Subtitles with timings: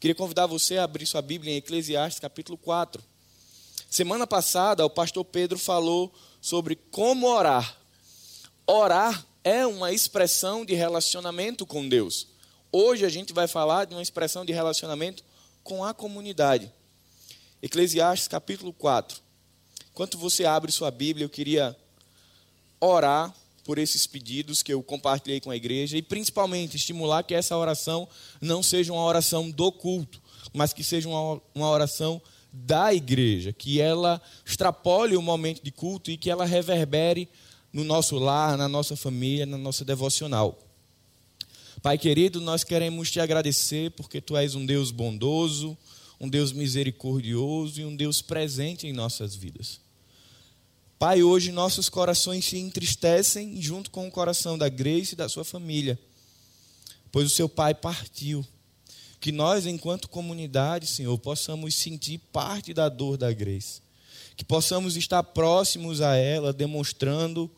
[0.00, 3.04] Queria convidar você a abrir sua Bíblia em Eclesiastes capítulo 4.
[3.90, 7.76] Semana passada, o pastor Pedro falou sobre como orar.
[8.66, 12.28] Orar é uma expressão de relacionamento com Deus.
[12.72, 15.22] Hoje a gente vai falar de uma expressão de relacionamento
[15.62, 16.72] com a comunidade.
[17.60, 19.20] Eclesiastes capítulo 4.
[19.92, 21.76] Enquanto você abre sua Bíblia, eu queria
[22.80, 23.34] orar
[23.70, 28.08] por esses pedidos que eu compartilhei com a igreja e principalmente estimular que essa oração
[28.40, 30.20] não seja uma oração do culto,
[30.52, 32.20] mas que seja uma, oração
[32.52, 37.28] da igreja, que ela extrapole o momento de culto e que ela reverbere
[37.72, 40.58] no nosso lar, na nossa família, na nossa devocional.
[41.80, 45.78] Pai querido, nós queremos te agradecer porque tu és um Deus bondoso,
[46.20, 49.78] um Deus misericordioso e um Deus presente em nossas vidas.
[51.00, 55.46] Pai, hoje nossos corações se entristecem junto com o coração da Grace e da sua
[55.46, 55.98] família,
[57.10, 58.46] pois o seu pai partiu.
[59.18, 63.80] Que nós, enquanto comunidade, Senhor, possamos sentir parte da dor da Grace.
[64.36, 67.50] Que possamos estar próximos a ela, demonstrando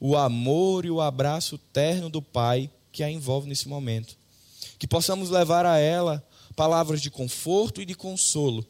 [0.00, 4.16] o amor e o abraço terno do Pai que a envolve nesse momento.
[4.78, 8.64] Que possamos levar a ela palavras de conforto e de consolo.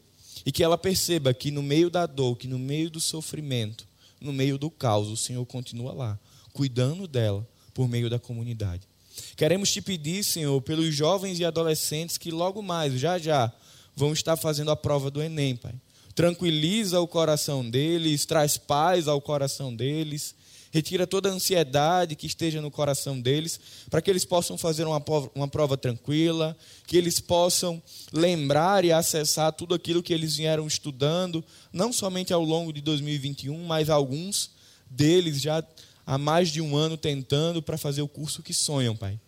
[0.45, 3.87] E que ela perceba que no meio da dor, que no meio do sofrimento,
[4.19, 6.19] no meio do caos, o Senhor continua lá,
[6.53, 8.87] cuidando dela por meio da comunidade.
[9.35, 13.51] Queremos te pedir, Senhor, pelos jovens e adolescentes que logo mais, já já,
[13.95, 15.73] vão estar fazendo a prova do Enem, Pai.
[16.13, 20.33] Tranquiliza o coração deles, traz paz ao coração deles,
[20.77, 25.01] retira toda a ansiedade que esteja no coração deles, para que eles possam fazer uma
[25.01, 27.81] prova, uma prova tranquila, que eles possam
[28.13, 33.65] lembrar e acessar tudo aquilo que eles vieram estudando, não somente ao longo de 2021,
[33.65, 34.51] mas alguns
[34.87, 35.63] deles já
[36.05, 39.19] há mais de um ano tentando para fazer o curso que sonham, Pai.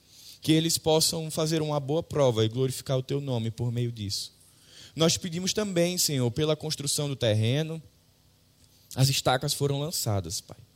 [0.42, 4.31] Que eles possam fazer uma boa prova e glorificar o Teu nome por meio disso.
[4.95, 7.81] Nós pedimos também, Senhor, pela construção do terreno,
[8.95, 10.68] as estacas foram lançadas, Pai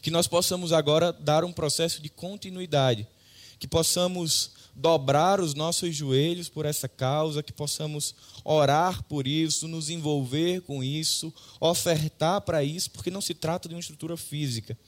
[0.00, 3.06] que nós possamos agora dar um processo de continuidade,
[3.58, 9.90] que possamos dobrar os nossos joelhos por essa causa, que possamos orar por isso, nos
[9.90, 14.78] envolver com isso, ofertar para isso, porque não se trata de uma estrutura física,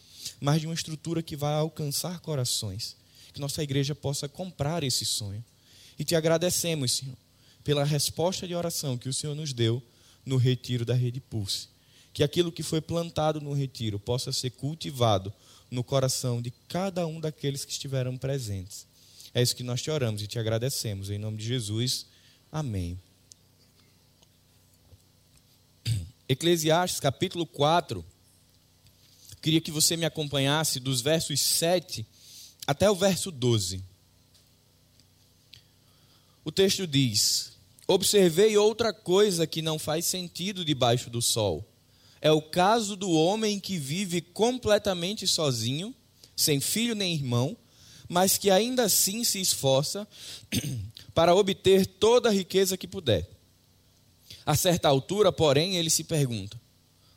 [0.40, 2.96] mas de uma estrutura que vai alcançar corações.
[3.34, 5.44] Que nossa igreja possa comprar esse sonho.
[5.98, 7.16] E te agradecemos, Senhor,
[7.64, 9.82] pela resposta de oração que o Senhor nos deu
[10.24, 11.71] no retiro da Rede Pulse
[12.12, 15.32] que aquilo que foi plantado no retiro possa ser cultivado
[15.70, 18.86] no coração de cada um daqueles que estiveram presentes.
[19.34, 21.08] É isso que nós te oramos e te agradecemos.
[21.08, 22.06] Em nome de Jesus.
[22.50, 23.00] Amém.
[26.28, 28.04] Eclesiastes capítulo 4.
[29.40, 32.06] Queria que você me acompanhasse dos versos 7
[32.66, 33.82] até o verso 12.
[36.44, 37.52] O texto diz:
[37.86, 41.66] Observei outra coisa que não faz sentido debaixo do sol
[42.22, 45.92] é o caso do homem que vive completamente sozinho,
[46.36, 47.56] sem filho nem irmão,
[48.08, 50.06] mas que ainda assim se esforça
[51.12, 53.28] para obter toda a riqueza que puder.
[54.46, 56.60] A certa altura, porém, ele se pergunta: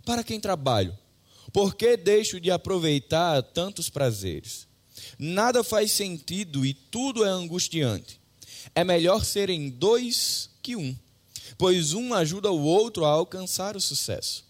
[0.04, 0.98] Para quem trabalho?
[1.54, 4.68] Por que deixo de aproveitar tantos prazeres?
[5.20, 8.20] Nada faz sentido e tudo é angustiante.
[8.74, 10.96] É melhor serem dois que um,
[11.60, 14.45] pois um ajuda o outro a alcançar o sucesso.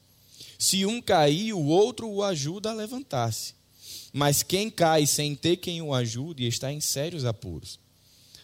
[0.65, 3.53] Se um cair, o outro o ajuda a levantar-se.
[4.11, 7.79] Mas quem cai sem ter quem o ajude está em sérios apuros.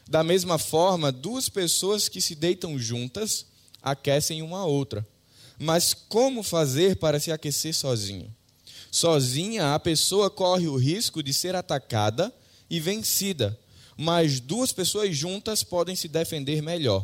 [0.07, 3.47] Da mesma forma, duas pessoas que se deitam juntas
[3.81, 5.03] aquecem uma a outra.
[5.57, 8.31] Mas como fazer para se aquecer sozinho?
[8.91, 12.31] Sozinha, a pessoa corre o risco de ser atacada
[12.69, 13.59] e vencida,
[13.97, 17.03] mas duas pessoas juntas podem se defender melhor.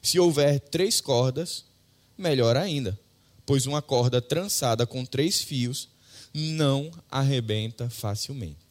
[0.00, 1.64] Se houver três cordas,
[2.16, 2.96] melhor ainda
[3.46, 5.88] pois uma corda trançada com três fios
[6.32, 8.64] não arrebenta facilmente.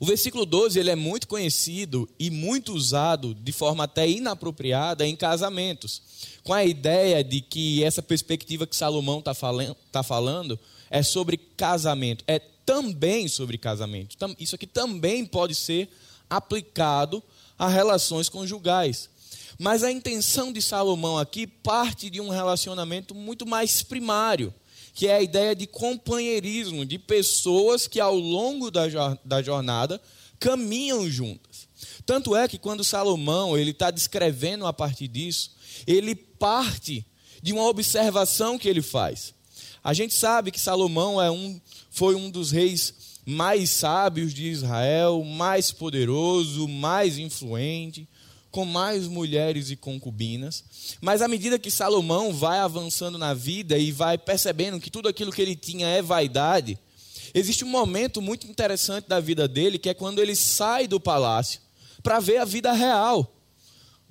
[0.00, 5.14] O versículo 12 ele é muito conhecido e muito usado de forma até inapropriada em
[5.14, 6.00] casamentos,
[6.42, 10.58] com a ideia de que essa perspectiva que Salomão está falando, tá falando
[10.88, 14.16] é sobre casamento, é também sobre casamento.
[14.38, 15.90] Isso aqui também pode ser
[16.30, 17.22] aplicado
[17.58, 19.09] a relações conjugais.
[19.58, 24.54] Mas a intenção de Salomão aqui parte de um relacionamento muito mais primário,
[24.94, 30.00] que é a ideia de companheirismo, de pessoas que ao longo da jornada
[30.38, 31.68] caminham juntas.
[32.04, 35.52] Tanto é que quando Salomão ele está descrevendo a partir disso,
[35.86, 37.06] ele parte
[37.42, 39.34] de uma observação que ele faz.
[39.82, 41.60] A gente sabe que Salomão é um,
[41.90, 42.94] foi um dos reis
[43.24, 48.08] mais sábios de Israel, mais poderoso, mais influente
[48.50, 50.64] com mais mulheres e concubinas.
[51.00, 55.32] Mas à medida que Salomão vai avançando na vida e vai percebendo que tudo aquilo
[55.32, 56.78] que ele tinha é vaidade,
[57.32, 61.60] existe um momento muito interessante da vida dele, que é quando ele sai do palácio
[62.02, 63.36] para ver a vida real.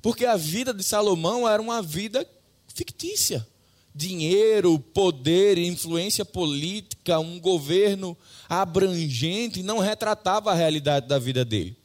[0.02, 2.26] Porque a vida de Salomão era uma vida
[2.74, 3.46] fictícia.
[3.94, 11.79] Dinheiro, poder, influência política, um governo abrangente, não retratava a realidade da vida dele.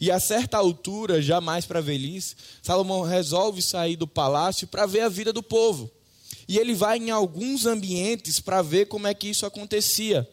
[0.00, 4.86] E a certa altura, já mais para a velhice, Salomão resolve sair do palácio para
[4.86, 5.90] ver a vida do povo.
[6.48, 10.26] E ele vai em alguns ambientes para ver como é que isso acontecia.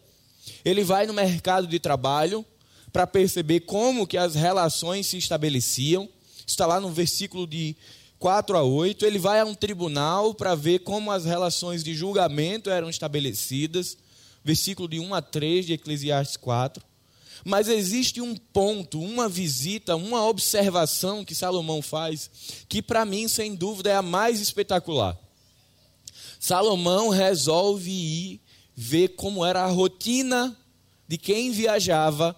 [0.63, 2.45] Ele vai no mercado de trabalho
[2.93, 6.07] para perceber como que as relações se estabeleciam.
[6.45, 7.75] Está lá no versículo de
[8.17, 9.05] 4 a 8.
[9.05, 13.97] Ele vai a um tribunal para ver como as relações de julgamento eram estabelecidas.
[14.45, 16.83] Versículo de 1 a 3 de Eclesiastes 4.
[17.43, 22.29] Mas existe um ponto, uma visita, uma observação que Salomão faz,
[22.67, 25.17] que para mim, sem dúvida, é a mais espetacular.
[26.39, 28.41] Salomão resolve ir
[28.75, 30.55] ver como era a rotina
[31.07, 32.35] de quem viajava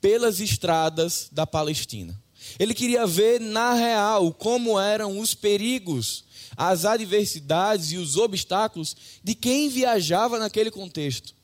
[0.00, 2.20] pelas estradas da Palestina.
[2.58, 6.24] Ele queria ver na real como eram os perigos,
[6.56, 11.35] as adversidades e os obstáculos de quem viajava naquele contexto.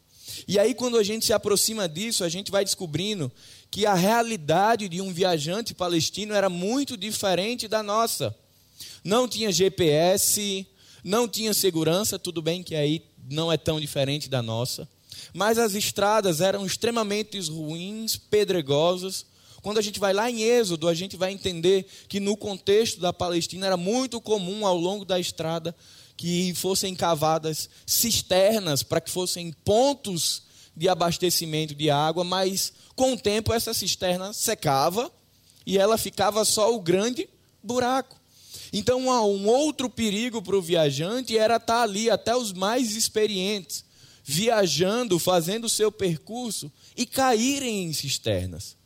[0.47, 3.31] E aí, quando a gente se aproxima disso, a gente vai descobrindo
[3.71, 8.35] que a realidade de um viajante palestino era muito diferente da nossa.
[9.03, 10.67] Não tinha GPS,
[11.03, 14.89] não tinha segurança, tudo bem que aí não é tão diferente da nossa.
[15.33, 19.25] Mas as estradas eram extremamente ruins, pedregosas.
[19.63, 23.13] Quando a gente vai lá em Êxodo, a gente vai entender que no contexto da
[23.13, 25.75] Palestina era muito comum ao longo da estrada
[26.23, 30.45] que fossem cavadas cisternas para que fossem pontos
[30.77, 35.11] de abastecimento de água, mas com o tempo essa cisterna secava
[35.67, 37.29] e ela ficava só o grande
[37.61, 38.21] buraco.
[38.73, 43.85] Então, um outro perigo para o viajante era estar ali até os mais experientes,
[44.23, 48.77] viajando, fazendo o seu percurso e caírem em cisternas.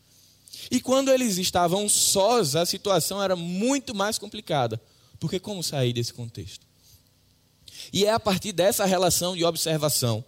[0.70, 4.80] E quando eles estavam sós, a situação era muito mais complicada.
[5.20, 6.65] Porque como sair desse contexto?
[7.96, 10.22] E é a partir dessa relação de observação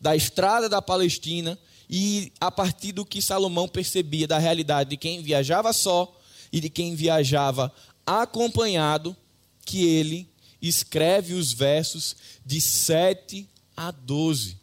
[0.00, 1.58] da estrada da Palestina
[1.90, 6.16] e a partir do que Salomão percebia da realidade de quem viajava só
[6.52, 7.74] e de quem viajava
[8.06, 9.16] acompanhado,
[9.64, 10.28] que ele
[10.62, 12.14] escreve os versos
[12.46, 13.44] de 7
[13.76, 14.56] a 12.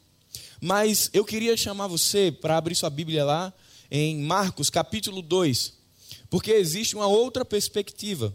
[0.62, 3.54] Mas eu queria chamar você para abrir sua Bíblia lá
[3.92, 5.74] em Marcos capítulo 2,
[6.30, 8.34] porque existe uma outra perspectiva.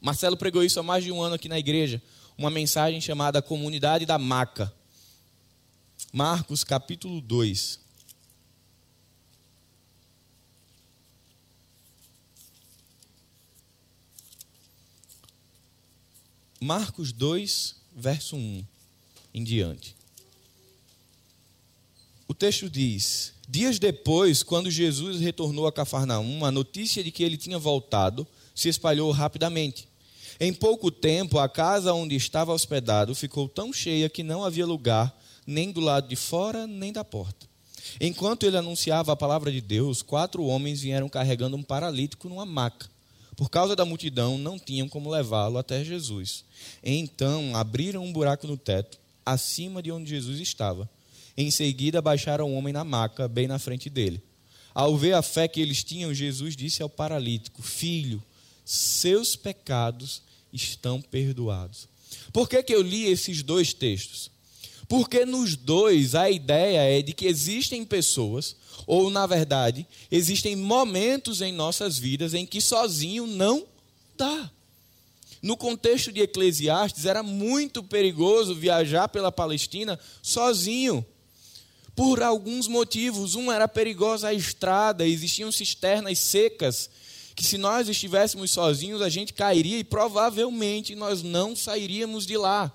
[0.00, 2.02] Marcelo pregou isso há mais de um ano aqui na igreja,
[2.36, 4.72] uma mensagem chamada Comunidade da Maca.
[6.12, 7.80] Marcos capítulo 2.
[16.60, 18.64] Marcos 2, verso 1
[19.34, 19.94] em diante.
[22.26, 27.36] O texto diz: Dias depois, quando Jesus retornou a Cafarnaum, a notícia de que ele
[27.36, 29.86] tinha voltado se espalhou rapidamente.
[30.40, 35.16] Em pouco tempo, a casa onde estava hospedado ficou tão cheia que não havia lugar
[35.46, 37.46] nem do lado de fora nem da porta.
[38.00, 42.88] Enquanto ele anunciava a palavra de Deus, quatro homens vieram carregando um paralítico numa maca.
[43.36, 46.44] Por causa da multidão, não tinham como levá-lo até Jesus.
[46.82, 50.88] Então abriram um buraco no teto, acima de onde Jesus estava.
[51.36, 54.22] Em seguida, baixaram o homem na maca, bem na frente dele.
[54.72, 58.22] Ao ver a fé que eles tinham, Jesus disse ao paralítico: Filho,
[58.64, 61.88] seus pecados estão perdoados.
[62.32, 64.30] Por que, que eu li esses dois textos?
[64.88, 68.56] Porque nos dois a ideia é de que existem pessoas,
[68.86, 73.66] ou na verdade, existem momentos em nossas vidas em que sozinho não
[74.16, 74.50] dá.
[75.44, 81.04] No contexto de Eclesiastes, era muito perigoso viajar pela Palestina sozinho.
[81.94, 83.34] Por alguns motivos.
[83.34, 86.90] Um era perigosa a estrada, existiam cisternas secas,
[87.34, 92.72] que se nós estivéssemos sozinhos, a gente cairia e provavelmente nós não sairíamos de lá.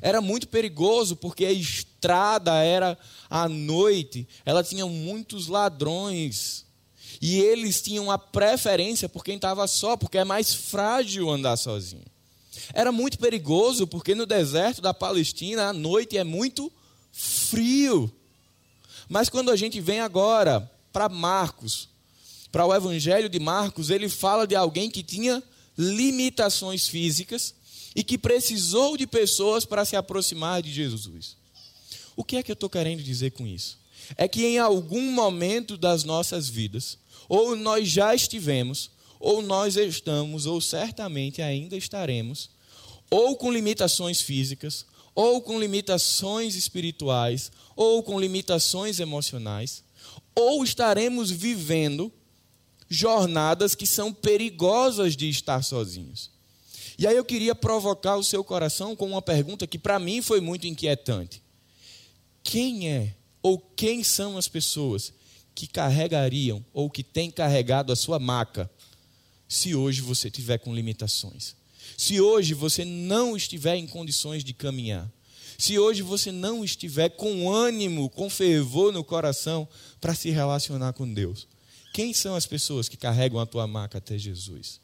[0.00, 2.96] Era muito perigoso porque a estrada era
[3.28, 6.64] à noite, ela tinha muitos ladrões.
[7.20, 12.04] E eles tinham a preferência por quem estava só, porque é mais frágil andar sozinho.
[12.72, 16.70] Era muito perigoso porque no deserto da Palestina à noite é muito
[17.12, 18.12] frio.
[19.08, 21.88] Mas quando a gente vem agora para Marcos,
[22.56, 25.42] para o Evangelho de Marcos, ele fala de alguém que tinha
[25.76, 27.54] limitações físicas
[27.94, 31.36] e que precisou de pessoas para se aproximar de Jesus.
[32.16, 33.78] O que é que eu estou querendo dizer com isso?
[34.16, 36.96] É que em algum momento das nossas vidas,
[37.28, 42.48] ou nós já estivemos, ou nós estamos, ou certamente ainda estaremos,
[43.10, 49.84] ou com limitações físicas, ou com limitações espirituais, ou com limitações emocionais,
[50.34, 52.10] ou estaremos vivendo
[52.88, 56.30] jornadas que são perigosas de estar sozinhos.
[56.98, 60.40] E aí eu queria provocar o seu coração com uma pergunta que para mim foi
[60.40, 61.42] muito inquietante.
[62.42, 65.12] Quem é ou quem são as pessoas
[65.54, 68.70] que carregariam ou que têm carregado a sua maca
[69.48, 71.54] se hoje você tiver com limitações?
[71.96, 75.10] Se hoje você não estiver em condições de caminhar?
[75.58, 79.68] Se hoje você não estiver com ânimo, com fervor no coração
[80.00, 81.46] para se relacionar com Deus?
[81.96, 84.82] Quem são as pessoas que carregam a tua maca até Jesus?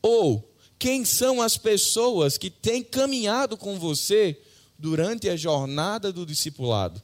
[0.00, 4.40] Ou quem são as pessoas que têm caminhado com você
[4.78, 7.02] durante a jornada do discipulado?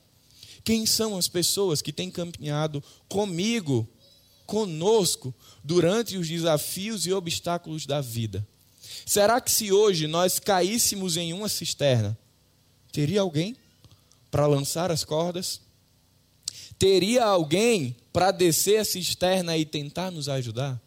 [0.64, 3.87] Quem são as pessoas que têm caminhado comigo,
[4.47, 8.43] conosco, durante os desafios e obstáculos da vida?
[9.05, 12.16] Será que se hoje nós caíssemos em uma cisterna,
[12.90, 13.55] teria alguém
[14.31, 15.61] para lançar as cordas?
[16.78, 20.80] Teria alguém para descer a cisterna e tentar nos ajudar?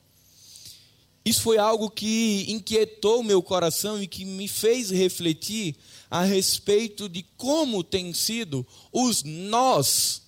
[1.24, 5.76] Isso foi algo que inquietou meu coração e que me fez refletir
[6.10, 10.24] a respeito de como tem sido os nós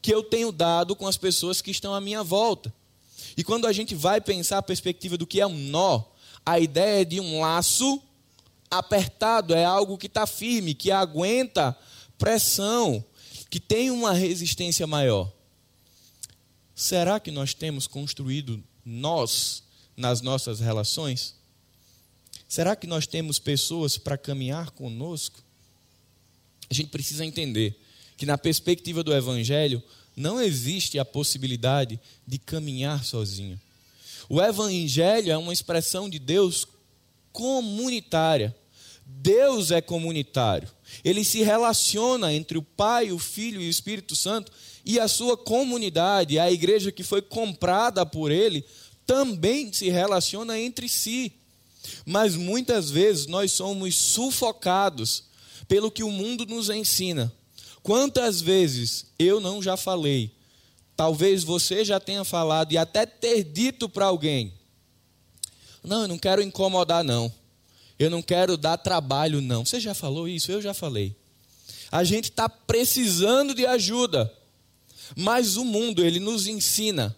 [0.00, 2.72] que eu tenho dado com as pessoas que estão à minha volta.
[3.36, 6.04] E quando a gente vai pensar a perspectiva do que é um nó,
[6.46, 8.00] a ideia de um laço
[8.70, 11.76] apertado é algo que está firme, que aguenta
[12.16, 13.04] pressão,
[13.50, 15.35] que tem uma resistência maior.
[16.76, 19.62] Será que nós temos construído nós
[19.96, 21.34] nas nossas relações?
[22.46, 25.42] Será que nós temos pessoas para caminhar conosco?
[26.70, 27.80] A gente precisa entender
[28.18, 29.82] que, na perspectiva do Evangelho,
[30.14, 33.58] não existe a possibilidade de caminhar sozinho.
[34.28, 36.66] O Evangelho é uma expressão de Deus
[37.32, 38.54] comunitária.
[39.06, 40.68] Deus é comunitário.
[41.02, 44.52] Ele se relaciona entre o Pai, o Filho e o Espírito Santo
[44.86, 48.64] e a sua comunidade, a igreja que foi comprada por ele,
[49.04, 51.32] também se relaciona entre si.
[52.04, 55.24] Mas muitas vezes nós somos sufocados
[55.66, 57.32] pelo que o mundo nos ensina.
[57.82, 60.30] Quantas vezes eu não já falei,
[60.96, 64.52] talvez você já tenha falado e até ter dito para alguém:
[65.82, 67.32] Não, eu não quero incomodar, não.
[67.98, 69.64] Eu não quero dar trabalho, não.
[69.64, 70.52] Você já falou isso?
[70.52, 71.16] Eu já falei.
[71.90, 74.32] A gente está precisando de ajuda,
[75.14, 77.16] mas o mundo, ele nos ensina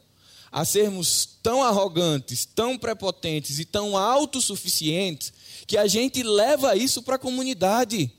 [0.51, 5.33] a sermos tão arrogantes, tão prepotentes e tão autossuficientes
[5.67, 8.11] que a gente leva isso para a comunidade.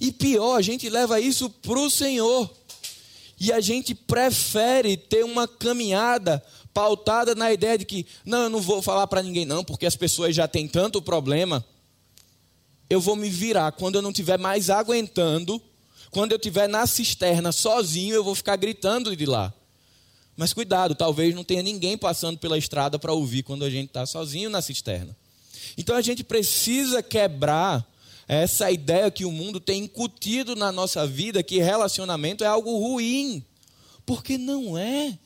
[0.00, 2.50] E pior, a gente leva isso para o Senhor.
[3.38, 8.60] E a gente prefere ter uma caminhada pautada na ideia de que, não, eu não
[8.60, 11.64] vou falar para ninguém, não, porque as pessoas já têm tanto problema.
[12.88, 15.60] Eu vou me virar quando eu não estiver mais aguentando,
[16.12, 19.52] quando eu estiver na cisterna sozinho, eu vou ficar gritando de lá.
[20.36, 24.04] Mas cuidado, talvez não tenha ninguém passando pela estrada para ouvir quando a gente está
[24.04, 25.16] sozinho na cisterna.
[25.76, 27.90] Então a gente precisa quebrar
[28.28, 33.42] essa ideia que o mundo tem incutido na nossa vida que relacionamento é algo ruim.
[34.04, 35.18] Porque não é.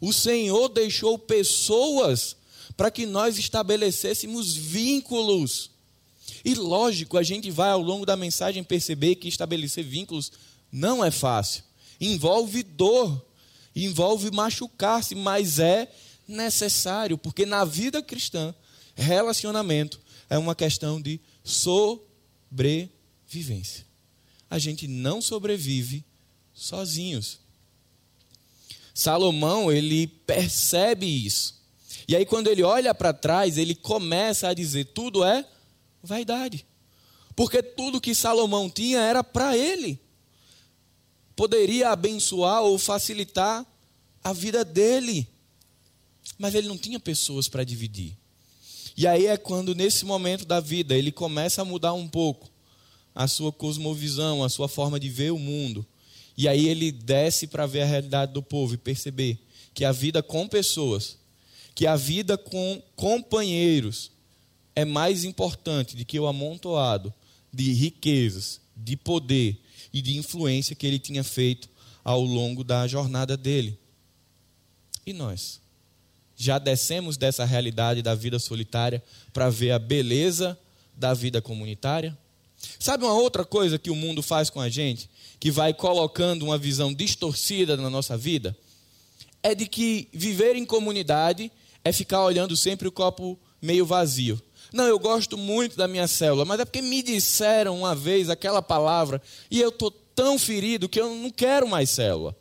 [0.00, 2.36] O Senhor deixou pessoas
[2.76, 5.72] para que nós estabelecêssemos vínculos.
[6.44, 10.30] E lógico, a gente vai ao longo da mensagem perceber que estabelecer vínculos
[10.70, 11.64] não é fácil.
[12.00, 13.26] Envolve dor,
[13.74, 15.90] envolve machucar-se, mas é
[16.26, 18.54] necessário, porque na vida cristã,
[18.94, 23.86] relacionamento é uma questão de sobrevivência.
[24.50, 26.04] A gente não sobrevive
[26.54, 27.38] sozinhos.
[28.92, 31.58] Salomão, ele percebe isso.
[32.06, 35.46] E aí, quando ele olha para trás, ele começa a dizer: tudo é
[36.02, 36.66] vaidade.
[37.34, 40.00] Porque tudo que Salomão tinha era para ele
[41.36, 43.64] poderia abençoar ou facilitar
[44.24, 45.28] a vida dele.
[46.36, 48.16] Mas ele não tinha pessoas para dividir.
[48.96, 52.50] E aí é quando, nesse momento da vida, ele começa a mudar um pouco
[53.14, 55.86] a sua cosmovisão, a sua forma de ver o mundo.
[56.36, 59.38] E aí ele desce para ver a realidade do povo e perceber
[59.72, 61.16] que a vida com pessoas,
[61.72, 64.10] que a vida com companheiros
[64.78, 67.12] é mais importante do que o amontoado
[67.52, 69.60] de riquezas, de poder
[69.92, 71.68] e de influência que ele tinha feito
[72.04, 73.76] ao longo da jornada dele.
[75.04, 75.60] E nós?
[76.36, 80.56] Já descemos dessa realidade da vida solitária para ver a beleza
[80.94, 82.16] da vida comunitária?
[82.78, 86.56] Sabe uma outra coisa que o mundo faz com a gente, que vai colocando uma
[86.56, 88.56] visão distorcida na nossa vida?
[89.42, 91.50] É de que viver em comunidade
[91.84, 94.40] é ficar olhando sempre o copo meio vazio.
[94.72, 98.60] Não, eu gosto muito da minha célula, mas é porque me disseram uma vez aquela
[98.60, 99.20] palavra
[99.50, 102.36] e eu estou tão ferido que eu não quero mais célula.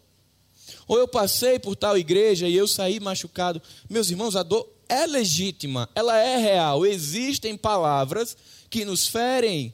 [0.88, 3.62] Ou eu passei por tal igreja e eu saí machucado.
[3.90, 6.86] Meus irmãos, a dor é legítima, ela é real.
[6.86, 8.38] Existem palavras
[8.70, 9.74] que nos ferem,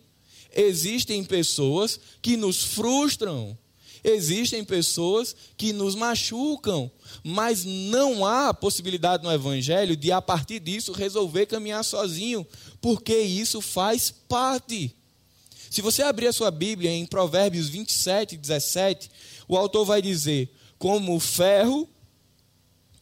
[0.51, 3.57] existem pessoas que nos frustram,
[4.03, 6.91] existem pessoas que nos machucam,
[7.23, 12.45] mas não há possibilidade no Evangelho de, a partir disso, resolver caminhar sozinho,
[12.81, 14.95] porque isso faz parte.
[15.69, 19.09] Se você abrir a sua Bíblia em Provérbios 27, 17,
[19.47, 21.89] o autor vai dizer: Como o ferro,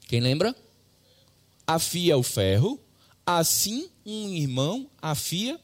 [0.07, 0.55] quem lembra?
[1.65, 2.79] Afia o ferro,
[3.25, 5.59] assim um irmão afia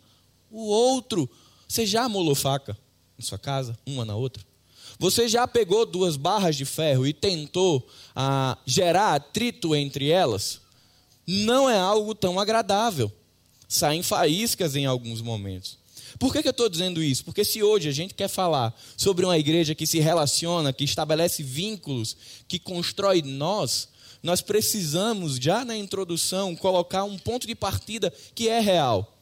[0.49, 1.29] o outro.
[1.67, 2.77] Você já amolou faca
[3.19, 4.46] em sua casa, uma na outra?
[4.99, 10.59] Você já pegou duas barras de ferro e tentou ah, gerar atrito entre elas?
[11.25, 13.11] Não é algo tão agradável.
[13.67, 15.77] Saem faíscas em alguns momentos.
[16.17, 17.23] Por que, que eu estou dizendo isso?
[17.23, 21.43] Porque se hoje a gente quer falar sobre uma igreja que se relaciona, que estabelece
[21.43, 23.89] vínculos, que constrói nós,
[24.23, 29.15] nós precisamos, já na introdução, colocar um ponto de partida que é real.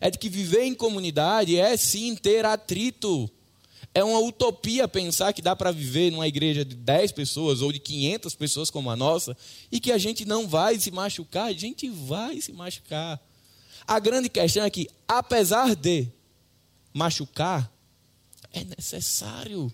[0.00, 3.30] É de que viver em comunidade é sim ter atrito
[3.92, 7.80] é uma utopia pensar que dá para viver numa igreja de 10 pessoas ou de
[7.80, 9.36] 500 pessoas como a nossa
[9.70, 11.46] e que a gente não vai se machucar.
[11.46, 13.20] A gente vai se machucar.
[13.86, 16.06] A grande questão é que, apesar de
[16.94, 17.72] machucar,
[18.52, 19.72] é necessário.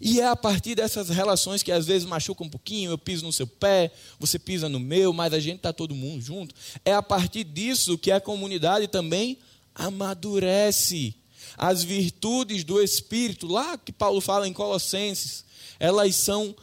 [0.00, 3.32] E é a partir dessas relações que às vezes machucam um pouquinho, eu piso no
[3.32, 6.54] seu pé, você pisa no meu, mas a gente está todo mundo junto.
[6.84, 9.38] É a partir disso que a comunidade também
[9.74, 11.14] amadurece
[11.56, 15.44] as virtudes do Espírito, lá que Paulo fala em Colossenses,
[15.78, 16.54] elas são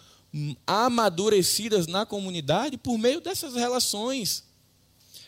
[0.66, 4.44] amadurecidas na comunidade por meio dessas relações.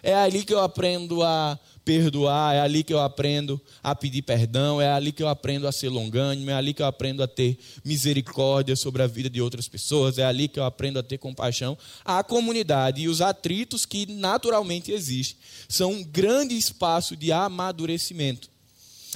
[0.01, 4.81] É ali que eu aprendo a perdoar, é ali que eu aprendo a pedir perdão,
[4.81, 7.57] é ali que eu aprendo a ser longânimo, é ali que eu aprendo a ter
[7.83, 11.77] misericórdia sobre a vida de outras pessoas, é ali que eu aprendo a ter compaixão.
[12.03, 18.52] A comunidade e os atritos que naturalmente existem são um grande espaço de amadurecimento.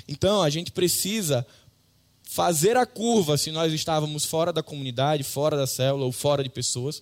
[0.07, 1.45] Então, a gente precisa
[2.23, 6.49] fazer a curva se nós estávamos fora da comunidade, fora da célula ou fora de
[6.49, 7.01] pessoas,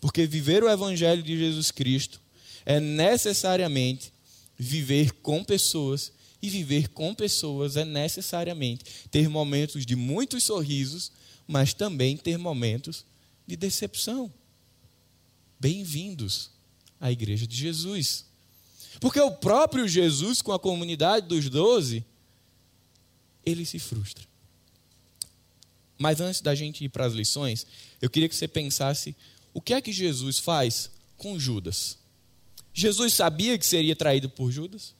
[0.00, 2.20] porque viver o evangelho de Jesus Cristo
[2.66, 4.12] é necessariamente
[4.58, 11.10] viver com pessoas e viver com pessoas é necessariamente ter momentos de muitos sorrisos,
[11.46, 13.04] mas também ter momentos
[13.46, 14.30] de decepção.
[15.58, 16.50] Bem-vindos
[17.00, 18.26] à igreja de Jesus.
[19.00, 22.04] Porque o próprio Jesus, com a comunidade dos doze,
[23.44, 24.24] ele se frustra.
[25.98, 27.66] Mas antes da gente ir para as lições,
[28.00, 29.14] eu queria que você pensasse
[29.52, 31.98] o que é que Jesus faz com Judas.
[32.72, 34.94] Jesus sabia que seria traído por Judas?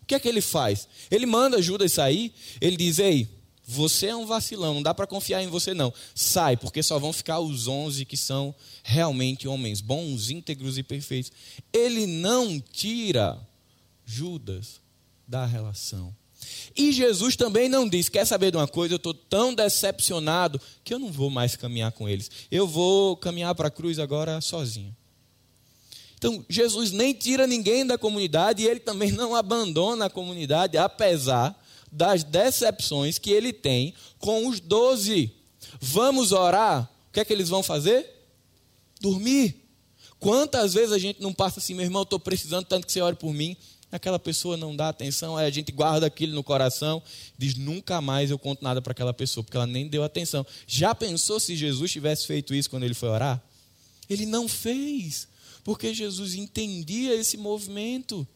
[0.00, 0.88] O que é que ele faz?
[1.10, 3.28] Ele manda Judas sair, ele diz: Ei,
[3.64, 5.92] você é um vacilão, não dá para confiar em você não.
[6.14, 11.30] Sai, porque só vão ficar os onze que são realmente homens bons, íntegros e perfeitos.
[11.72, 13.38] Ele não tira
[14.04, 14.80] Judas
[15.28, 16.14] da relação.
[16.76, 18.94] E Jesus também não diz: quer saber de uma coisa?
[18.94, 22.30] Eu estou tão decepcionado que eu não vou mais caminhar com eles.
[22.50, 24.94] Eu vou caminhar para a cruz agora sozinho.
[26.16, 31.60] Então, Jesus nem tira ninguém da comunidade e ele também não abandona a comunidade, apesar
[31.90, 35.34] das decepções que ele tem com os doze.
[35.80, 36.88] Vamos orar?
[37.08, 38.08] O que é que eles vão fazer?
[39.00, 39.56] Dormir.
[40.20, 43.16] Quantas vezes a gente não passa assim, meu irmão, estou precisando tanto que você ore
[43.16, 43.56] por mim
[43.92, 47.02] aquela pessoa não dá atenção, aí a gente guarda aquilo no coração,
[47.36, 50.46] diz nunca mais eu conto nada para aquela pessoa, porque ela nem deu atenção.
[50.66, 53.40] Já pensou se Jesus tivesse feito isso quando ele foi orar?
[54.08, 55.28] Ele não fez,
[55.62, 58.26] porque Jesus entendia esse movimento.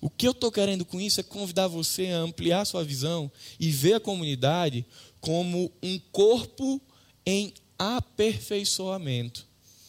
[0.00, 3.70] O que eu estou querendo com isso é convidar você a ampliar sua visão e
[3.70, 4.86] ver a comunidade
[5.20, 6.80] como um corpo
[7.26, 9.47] em aperfeiçoamento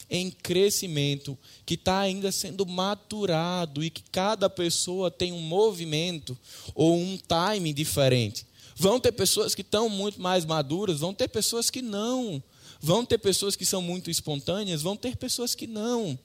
[0.09, 6.37] em crescimento, que está ainda sendo maturado e que cada pessoa tem um movimento
[6.73, 8.45] ou um time diferente.
[8.75, 12.41] Vão ter pessoas que estão muito mais maduras, vão ter pessoas que não.
[12.81, 16.17] Vão ter pessoas que são muito espontâneas, vão ter pessoas que não.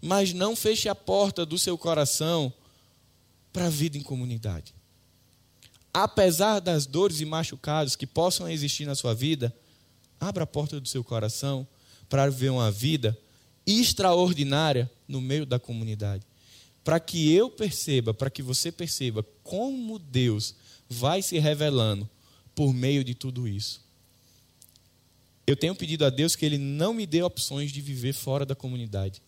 [0.00, 2.52] Mas não feche a porta do seu coração
[3.52, 4.72] para a vida em comunidade.
[5.92, 9.52] Apesar das dores e machucados que possam existir na sua vida,
[10.20, 11.66] abra a porta do seu coração
[12.08, 13.16] para viver uma vida
[13.66, 16.24] extraordinária no meio da comunidade.
[16.82, 20.54] Para que eu perceba, para que você perceba como Deus
[20.88, 22.08] vai se revelando
[22.54, 23.86] por meio de tudo isso.
[25.46, 28.54] Eu tenho pedido a Deus que Ele não me dê opções de viver fora da
[28.54, 29.22] comunidade.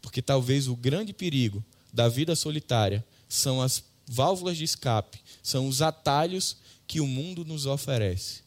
[0.00, 5.80] Porque talvez o grande perigo da vida solitária são as válvulas de escape, são os
[5.80, 8.42] atalhos que o mundo nos oferece.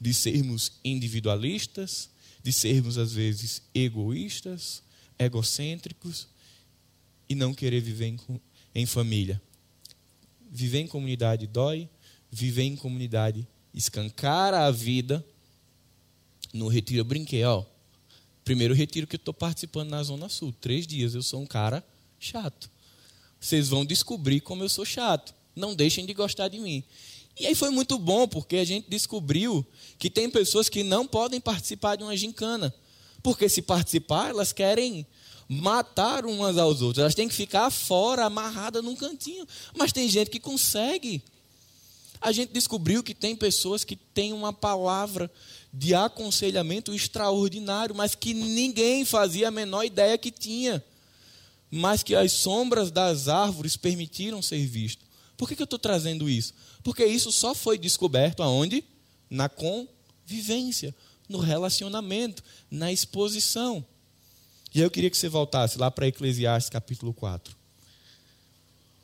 [0.00, 2.10] De sermos individualistas,
[2.46, 4.80] de sermos às vezes egoístas,
[5.18, 6.28] egocêntricos
[7.28, 8.20] e não querer viver em,
[8.72, 9.42] em família.
[10.48, 11.88] Viver em comunidade dói,
[12.30, 15.26] viver em comunidade escancara a vida.
[16.52, 17.64] No retiro eu brinquei, ó.
[18.44, 20.54] Primeiro retiro que eu estou participando na Zona Sul.
[20.60, 21.84] Três dias eu sou um cara
[22.20, 22.70] chato.
[23.40, 25.34] Vocês vão descobrir como eu sou chato.
[25.56, 26.84] Não deixem de gostar de mim.
[27.38, 29.64] E aí foi muito bom, porque a gente descobriu
[29.98, 32.74] que tem pessoas que não podem participar de uma gincana.
[33.22, 35.06] Porque se participar, elas querem
[35.48, 37.00] matar umas aos outros.
[37.00, 39.46] Elas têm que ficar fora, amarradas num cantinho.
[39.76, 41.22] Mas tem gente que consegue.
[42.20, 45.30] A gente descobriu que tem pessoas que têm uma palavra
[45.72, 50.82] de aconselhamento extraordinário, mas que ninguém fazia a menor ideia que tinha.
[51.70, 55.05] Mas que as sombras das árvores permitiram ser visto.
[55.36, 56.54] Por que, que eu estou trazendo isso?
[56.82, 58.82] Porque isso só foi descoberto aonde?
[59.28, 60.94] Na convivência,
[61.28, 63.84] no relacionamento, na exposição.
[64.74, 67.56] E eu queria que você voltasse lá para Eclesiastes capítulo 4.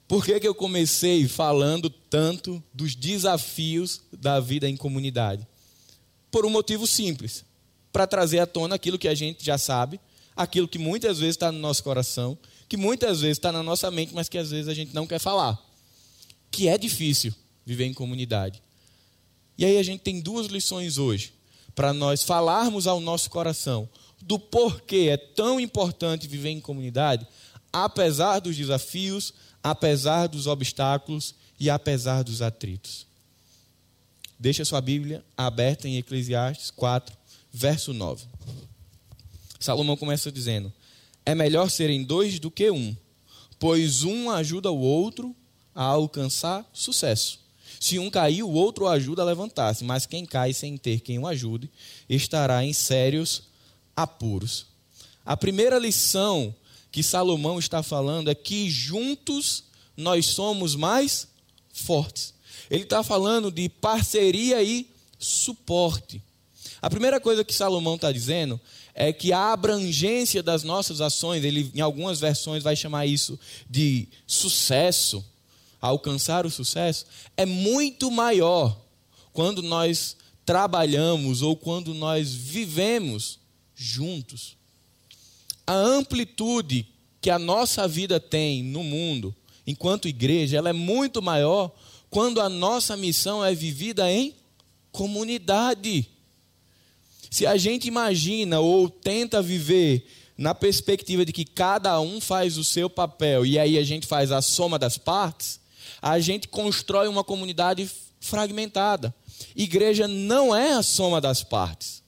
[0.07, 5.47] Por que, que eu comecei falando tanto dos desafios da vida em comunidade?
[6.31, 7.45] Por um motivo simples:
[7.91, 9.99] para trazer à tona aquilo que a gente já sabe,
[10.37, 12.37] aquilo que muitas vezes está no nosso coração,
[12.69, 15.19] que muitas vezes está na nossa mente, mas que às vezes a gente não quer
[15.19, 15.59] falar.
[16.53, 17.35] Que é difícil
[17.67, 18.63] viver em comunidade.
[19.59, 21.35] E aí a gente tem duas lições hoje,
[21.75, 23.89] para nós falarmos ao nosso coração
[24.23, 27.27] do porquê é tão importante viver em comunidade,
[27.73, 33.07] apesar dos desafios, apesar dos obstáculos e apesar dos atritos.
[34.39, 37.17] Deixa sua Bíblia aberta em Eclesiastes 4,
[37.53, 38.27] verso 9.
[39.59, 40.73] Salomão começa dizendo:
[41.25, 42.97] É melhor serem dois do que um,
[43.59, 45.35] pois um ajuda o outro
[45.75, 47.41] a alcançar sucesso.
[47.81, 51.27] Se um cair, o outro ajuda a levantar-se, mas quem cai sem ter quem o
[51.27, 51.71] ajude
[52.09, 53.43] estará em sérios
[53.97, 54.67] apuros.
[55.25, 56.55] A primeira lição
[56.93, 59.65] que Salomão está falando é que juntos
[59.97, 61.27] nós somos mais
[61.73, 62.35] fortes.
[62.71, 66.23] Ele está falando de parceria e suporte.
[66.81, 68.61] A primeira coisa que Salomão está dizendo
[68.95, 74.09] é que a abrangência das nossas ações, ele em algumas versões vai chamar isso de
[74.27, 75.25] sucesso,
[75.83, 77.05] alcançar o sucesso,
[77.37, 78.81] é muito maior
[79.33, 80.17] quando nós
[80.47, 83.41] trabalhamos ou quando nós vivemos
[83.75, 84.57] juntos.
[85.67, 86.87] A amplitude
[87.21, 89.35] que a nossa vida tem no mundo,
[89.67, 91.73] enquanto igreja, ela é muito maior
[92.09, 94.35] quando a nossa missão é vivida em
[94.93, 96.09] comunidade.
[97.31, 102.65] Se a gente imagina ou tenta viver na perspectiva de que cada um faz o
[102.65, 105.62] seu papel e aí a gente faz a soma das partes,
[106.01, 109.15] a gente constrói uma comunidade fragmentada.
[109.55, 112.03] Igreja não é a soma das partes.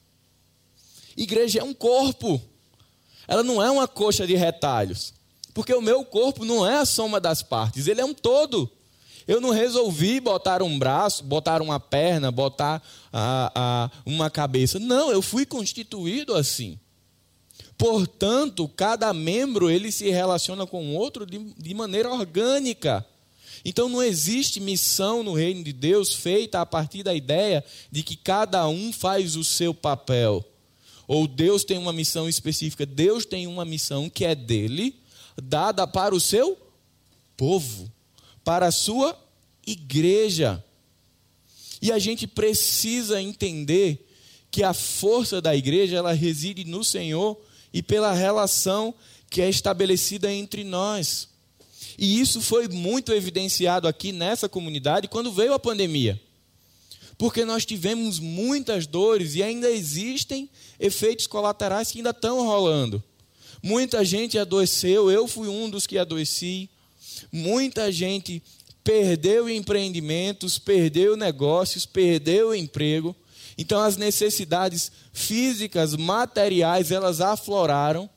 [1.16, 2.40] Igreja é um corpo.
[3.26, 5.12] Ela não é uma coxa de retalhos.
[5.52, 8.70] Porque o meu corpo não é a soma das partes, ele é um todo.
[9.26, 12.82] Eu não resolvi botar um braço, botar uma perna, botar
[14.04, 14.78] uma cabeça.
[14.78, 16.78] Não, eu fui constituído assim.
[17.78, 23.04] Portanto, cada membro ele se relaciona com o outro de, de maneira orgânica.
[23.64, 28.14] Então não existe missão no reino de Deus feita a partir da ideia de que
[28.14, 30.44] cada um faz o seu papel.
[31.08, 34.94] Ou Deus tem uma missão específica, Deus tem uma missão que é dele,
[35.42, 36.58] dada para o seu
[37.36, 37.90] povo,
[38.42, 39.18] para a sua
[39.66, 40.62] igreja.
[41.80, 44.06] E a gente precisa entender
[44.50, 47.38] que a força da igreja ela reside no Senhor
[47.72, 48.94] e pela relação
[49.28, 51.28] que é estabelecida entre nós.
[51.98, 56.20] E isso foi muito evidenciado aqui nessa comunidade quando veio a pandemia
[57.16, 63.02] porque nós tivemos muitas dores e ainda existem efeitos colaterais que ainda estão rolando.
[63.62, 66.68] Muita gente adoeceu, eu fui um dos que adoeci.
[67.32, 68.42] Muita gente
[68.82, 73.16] perdeu empreendimentos, perdeu negócios, perdeu emprego.
[73.56, 78.10] Então as necessidades físicas, materiais, elas afloraram.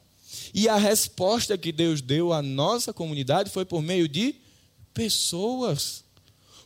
[0.57, 4.33] E a resposta que Deus deu à nossa comunidade foi por meio de
[4.91, 6.03] pessoas.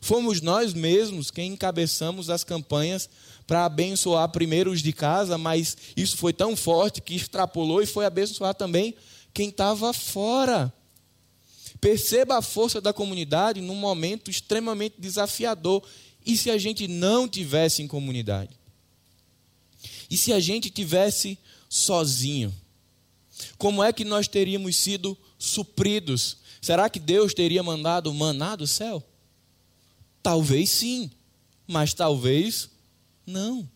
[0.00, 3.06] Fomos nós mesmos quem encabeçamos as campanhas
[3.46, 8.06] para abençoar primeiro os de casa, mas isso foi tão forte que extrapolou e foi
[8.06, 8.94] abençoar também
[9.34, 10.72] quem estava fora.
[11.78, 15.86] Perceba a força da comunidade num momento extremamente desafiador.
[16.24, 18.58] E se a gente não tivesse em comunidade?
[20.08, 21.36] E se a gente tivesse
[21.68, 22.61] sozinho?
[23.62, 26.38] Como é que nós teríamos sido supridos?
[26.60, 29.00] Será que Deus teria mandado maná do céu?
[30.20, 31.08] Talvez sim,
[31.64, 32.68] mas talvez
[33.24, 33.70] não.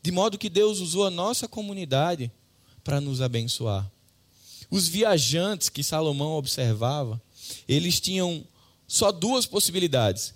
[0.00, 2.30] De modo que Deus usou a nossa comunidade
[2.84, 3.90] para nos abençoar.
[4.70, 7.20] Os viajantes que Salomão observava,
[7.66, 8.44] eles tinham
[8.86, 10.32] só duas possibilidades.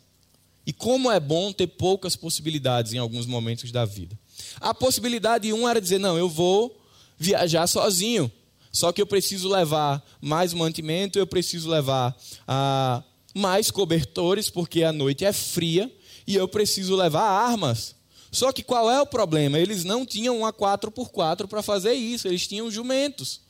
[0.66, 4.18] E como é bom ter poucas possibilidades em alguns momentos da vida.
[4.56, 6.77] A possibilidade um era dizer: não, eu vou
[7.18, 8.30] viajar sozinho.
[8.70, 13.02] Só que eu preciso levar mais mantimento, eu preciso levar ah,
[13.34, 15.90] mais cobertores, porque a noite é fria,
[16.26, 17.96] e eu preciso levar armas.
[18.30, 19.58] Só que qual é o problema?
[19.58, 23.40] Eles não tinham uma 4x4 para fazer isso, eles tinham jumentos.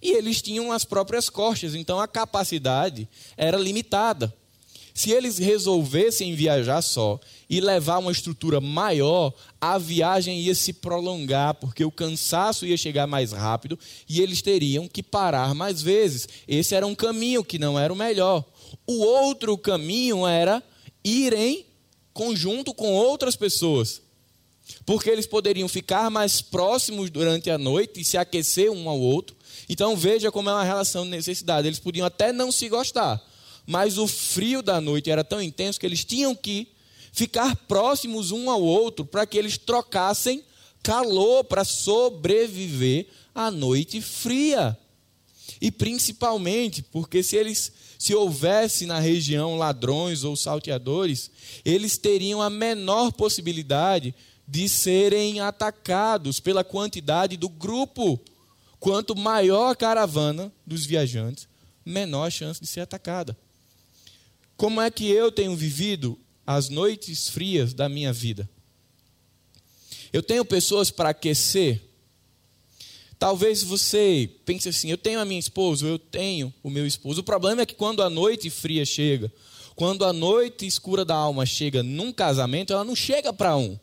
[0.00, 4.34] E eles tinham as próprias costas, então a capacidade era limitada.
[4.94, 7.20] Se eles resolvessem viajar só
[7.54, 13.06] e levar uma estrutura maior, a viagem ia se prolongar, porque o cansaço ia chegar
[13.06, 16.28] mais rápido e eles teriam que parar mais vezes.
[16.48, 18.44] Esse era um caminho que não era o melhor.
[18.84, 20.60] O outro caminho era
[21.04, 21.64] ir em
[22.12, 24.02] conjunto com outras pessoas.
[24.84, 29.36] Porque eles poderiam ficar mais próximos durante a noite e se aquecer um ao outro.
[29.68, 31.68] Então veja como é uma relação de necessidade.
[31.68, 33.24] Eles podiam até não se gostar,
[33.64, 36.73] mas o frio da noite era tão intenso que eles tinham que
[37.14, 40.42] ficar próximos um ao outro para que eles trocassem
[40.82, 44.76] calor para sobreviver à noite fria.
[45.60, 51.30] E principalmente porque se eles se houvesse na região ladrões ou salteadores,
[51.64, 54.12] eles teriam a menor possibilidade
[54.46, 58.20] de serem atacados pela quantidade do grupo.
[58.80, 61.46] Quanto maior a caravana dos viajantes,
[61.86, 63.36] menor a chance de ser atacada.
[64.56, 68.48] Como é que eu tenho vivido as noites frias da minha vida?
[70.12, 71.82] Eu tenho pessoas para aquecer.
[73.18, 77.20] Talvez você pense assim: eu tenho a minha esposa, eu tenho o meu esposo.
[77.20, 79.32] O problema é que quando a noite fria chega,
[79.74, 83.78] quando a noite escura da alma chega num casamento, ela não chega para um,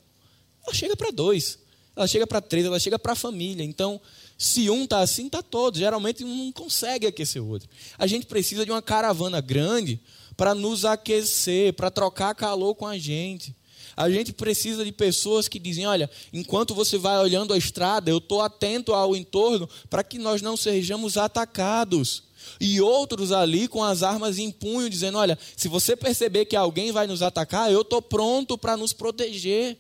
[0.63, 1.59] ela chega para dois,
[1.95, 3.63] ela chega para três, ela chega para a família.
[3.63, 3.99] Então,
[4.37, 5.77] se um está assim, está todo.
[5.77, 7.69] Geralmente um não consegue aquecer o outro.
[7.97, 9.99] A gente precisa de uma caravana grande
[10.41, 13.55] para nos aquecer, para trocar calor com a gente.
[13.95, 18.17] A gente precisa de pessoas que dizem: olha, enquanto você vai olhando a estrada, eu
[18.17, 22.23] estou atento ao entorno para que nós não sejamos atacados.
[22.59, 26.91] E outros ali com as armas em punho, dizendo: olha, se você perceber que alguém
[26.91, 29.77] vai nos atacar, eu estou pronto para nos proteger.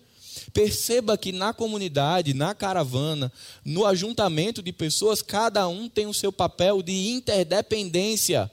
[0.53, 3.33] Perceba que na comunidade, na caravana,
[3.65, 8.51] no ajuntamento de pessoas, cada um tem o seu papel de interdependência.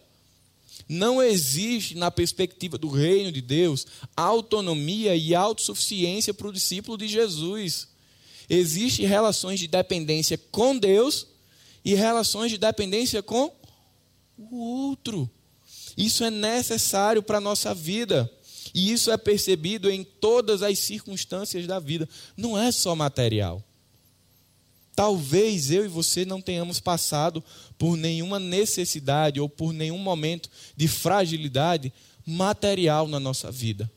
[0.89, 7.07] Não existe, na perspectiva do reino de Deus, autonomia e autossuficiência para o discípulo de
[7.07, 7.89] Jesus.
[8.49, 11.27] Existem relações de dependência com Deus
[11.85, 13.53] e relações de dependência com
[14.39, 15.29] o outro.
[15.97, 18.31] Isso é necessário para a nossa vida.
[18.75, 22.09] E isso é percebido em todas as circunstâncias da vida.
[22.37, 23.63] Não é só material.
[24.99, 27.41] Talvez eu e você não tenhamos passado
[27.79, 31.93] por nenhuma necessidade ou por nenhum momento de fragilidade
[32.27, 33.89] material na nossa vida.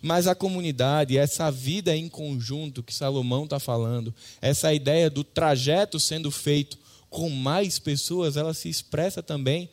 [0.00, 6.00] Mas a comunidade, essa vida em conjunto que Salomão está falando, essa ideia do trajeto
[6.00, 6.78] sendo feito
[7.10, 9.68] com mais pessoas, ela se expressa também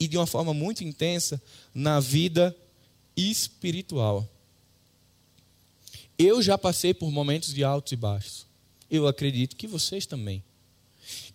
[0.00, 1.38] e de uma forma muito intensa
[1.74, 2.56] na vida
[3.14, 4.26] espiritual.
[6.18, 8.49] Eu já passei por momentos de altos e baixos.
[8.90, 10.42] Eu acredito que vocês também.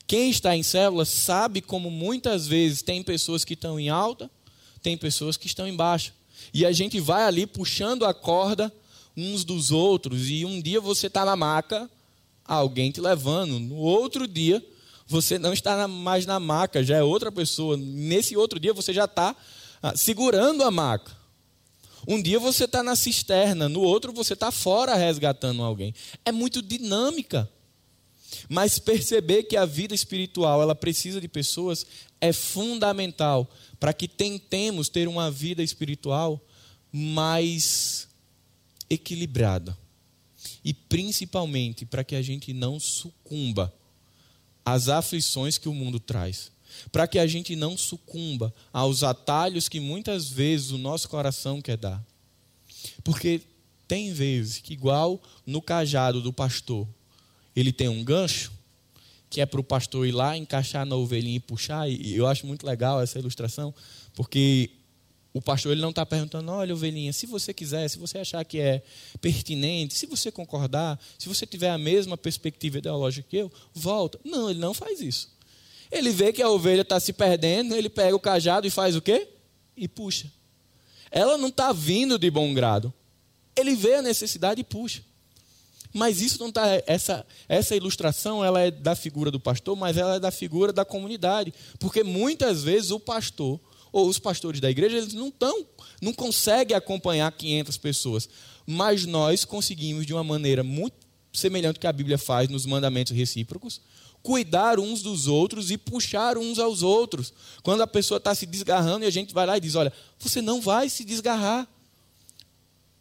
[0.08, 4.30] Quem está em célula sabe como muitas vezes tem pessoas que estão em alta,
[4.82, 6.14] tem pessoas que estão em baixa.
[6.54, 8.72] E a gente vai ali puxando a corda
[9.18, 10.30] uns dos outros.
[10.30, 11.90] E um dia você está na maca,
[12.44, 13.60] alguém te levando.
[13.60, 14.64] No outro dia,
[15.08, 17.78] você não está mais na maca, já é outra pessoa.
[17.78, 19.36] Nesse outro dia, você já está
[19.82, 21.15] ah, segurando a maca.
[22.08, 25.94] Um dia você está na cisterna, no outro você está fora resgatando alguém.
[26.24, 27.50] É muito dinâmica.
[28.50, 31.86] Mas perceber que a vida espiritual ela precisa de pessoas
[32.20, 36.44] é fundamental para que tentemos ter uma vida espiritual
[36.92, 38.08] mais
[38.90, 39.78] equilibrada.
[40.64, 43.74] E principalmente para que a gente não sucumba
[44.64, 46.52] às aflições que o mundo traz
[46.92, 51.78] para que a gente não sucumba aos atalhos que muitas vezes o nosso coração quer
[51.78, 52.04] dar.
[53.04, 53.42] Porque
[53.88, 56.88] tem vezes que, igual no cajado do pastor,
[57.56, 58.52] ele tem um gancho,
[59.30, 62.48] que é para o pastor ir lá, encaixar na ovelhinha e puxar, e eu acho
[62.48, 63.74] muito legal essa ilustração,
[64.14, 64.72] porque
[65.36, 68.58] O pastor ele não está perguntando, olha, ovelhinha, se você quiser, se você achar que
[68.58, 68.82] é
[69.20, 74.18] pertinente, se você concordar, se você tiver a mesma perspectiva ideológica que eu, volta.
[74.24, 75.35] Não, ele não faz isso.
[75.92, 79.02] Ele vê que a ovelha está se perdendo, ele pega o cajado e faz o
[79.02, 79.28] quê?
[79.76, 80.32] E puxa.
[81.12, 82.94] Ela não está vindo de bom grado.
[83.56, 85.02] Ele vê a necessidade e puxa.
[85.94, 86.64] Mas isso não está.
[86.86, 90.84] Essa, essa ilustração ela é da figura do pastor, mas ela é da figura da
[90.84, 91.54] comunidade.
[91.80, 93.62] Porque muitas vezes o pastor
[93.94, 95.66] ou os pastores da igreja, eles não estão,
[96.02, 98.30] não conseguem acompanhar 500 pessoas.
[98.68, 100.98] Mas nós conseguimos, de uma maneira muito
[101.32, 103.80] semelhante que a Bíblia faz nos mandamentos recíprocos,
[104.26, 107.32] cuidar uns dos outros e puxar uns aos outros.
[107.62, 110.42] Quando a pessoa está se desgarrando e a gente vai lá e diz: Olha, você
[110.42, 111.68] não vai se desgarrar.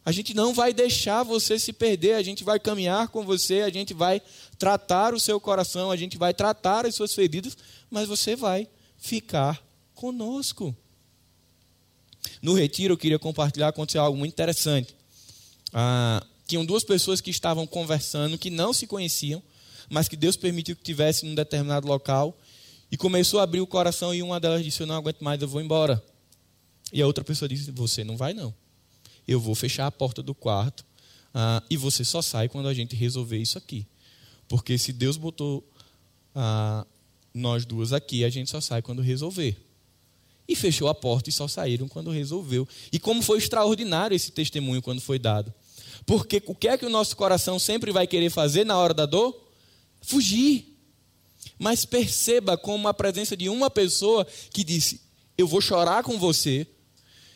[0.05, 3.71] A gente não vai deixar você se perder, a gente vai caminhar com você, a
[3.71, 4.21] gente vai
[4.59, 7.57] tratar o seu coração, a gente vai tratar as suas feridas,
[7.91, 10.77] mas você vai ficar conosco.
[12.43, 14.95] No retiro, eu queria compartilhar, aconteceu algo muito interessante.
[15.73, 19.43] Ah, tinham duas pessoas que estavam conversando, que não se conheciam,
[19.91, 22.37] mas que Deus permitiu que tivessem num determinado local,
[22.91, 25.49] e começou a abrir o coração, e uma delas disse: Eu não aguento mais, eu
[25.49, 26.03] vou embora.
[26.93, 28.55] E a outra pessoa disse: Você não vai, não.
[29.27, 30.85] Eu vou fechar a porta do quarto,
[31.33, 33.87] ah, e você só sai quando a gente resolver isso aqui.
[34.49, 35.67] Porque se Deus botou
[36.35, 36.87] ah,
[37.33, 39.57] nós duas aqui, a gente só sai quando resolver
[40.47, 42.69] e fechou a porta e só saíram quando resolveu.
[42.93, 45.53] E como foi extraordinário esse testemunho quando foi dado.
[46.07, 49.07] Porque o que é que o nosso coração sempre vai querer fazer na hora da
[49.07, 49.35] dor?
[50.05, 50.77] Fugir.
[51.59, 55.01] Mas perceba como a presença de uma pessoa que disse:
[55.37, 56.67] Eu vou chorar com você,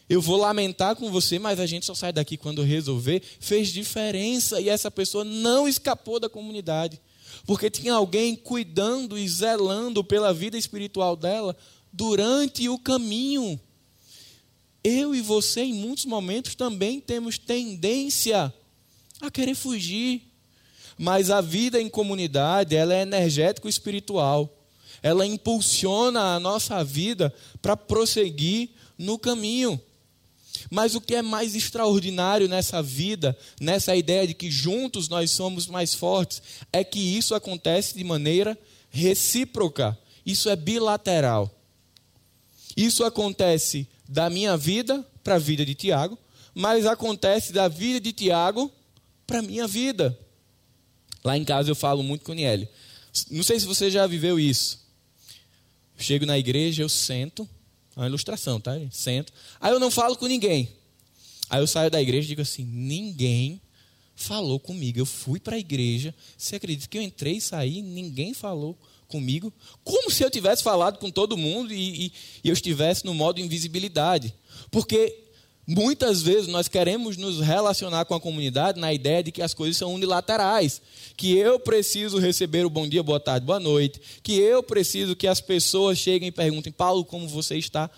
[0.09, 4.61] eu vou lamentar com você, mas a gente só sai daqui quando resolver, fez diferença
[4.61, 7.01] e essa pessoa não escapou da comunidade.
[7.47, 11.57] Porque tinha alguém cuidando e zelando pela vida espiritual dela
[11.93, 13.61] durante o caminho.
[14.83, 18.53] Eu e você, em muitos momentos, também temos tendência
[19.21, 20.28] a querer fugir.
[20.99, 24.53] Mas a vida em comunidade, ela é energético espiritual.
[25.01, 27.33] Ela impulsiona a nossa vida
[27.63, 29.81] para prosseguir no caminho.
[30.71, 35.69] Mas o que é mais extraordinário nessa vida, nessa ideia de que juntos nós somos
[35.69, 38.59] mais fortes, é que isso acontece de maneira
[38.91, 39.97] recíproca.
[40.27, 41.51] Isso é bilateral.
[42.77, 46.19] Isso acontece da minha vida para a vida de Tiago,
[46.55, 48.71] mas acontece da vida de Tiago
[49.27, 50.19] para a minha vida.
[51.25, 52.69] Lá em casa eu falo muito com Niele.
[53.31, 54.87] Não sei se você já viveu isso.
[55.97, 57.49] Chego na igreja, eu sento,
[57.97, 58.73] é uma ilustração, tá?
[58.91, 59.33] Sento.
[59.61, 60.69] Aí eu não falo com ninguém.
[61.51, 63.61] Aí eu saio da igreja e digo assim: ninguém
[64.15, 64.99] falou comigo.
[64.99, 66.15] Eu fui para a igreja.
[66.37, 67.83] Você acredita que eu entrei e saí?
[67.83, 68.79] Ninguém falou
[69.09, 69.51] comigo,
[69.83, 72.13] como se eu tivesse falado com todo mundo e, e,
[72.45, 74.35] e eu estivesse no modo invisibilidade.
[74.71, 75.28] Porque
[75.69, 79.77] muitas vezes nós queremos nos relacionar com a comunidade na ideia de que as coisas
[79.77, 80.81] são unilaterais,
[81.15, 85.27] que eu preciso receber o bom dia, boa tarde, boa noite, que eu preciso que
[85.27, 87.91] as pessoas cheguem e perguntem, Paulo, como você está?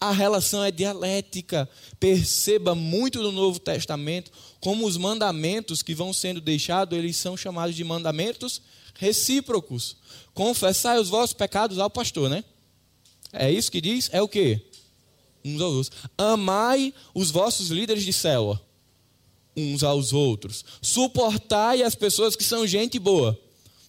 [0.00, 1.68] A relação é dialética.
[1.98, 7.74] Perceba muito no Novo Testamento como os mandamentos que vão sendo deixados, eles são chamados
[7.74, 8.62] de mandamentos
[8.94, 9.96] recíprocos.
[10.32, 12.44] Confessai os vossos pecados ao pastor, né?
[13.32, 14.10] É isso que diz?
[14.12, 14.60] É o quê?
[15.46, 15.90] Uns aos outros.
[16.18, 18.60] Amai os vossos líderes de célula,
[19.56, 20.64] uns aos outros.
[20.82, 23.38] Suportai as pessoas que são gente boa.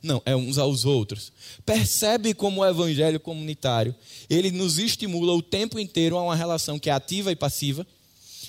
[0.03, 1.31] Não, é uns aos outros.
[1.65, 3.95] Percebe como o evangelho comunitário,
[4.29, 7.85] ele nos estimula o tempo inteiro a uma relação que é ativa e passiva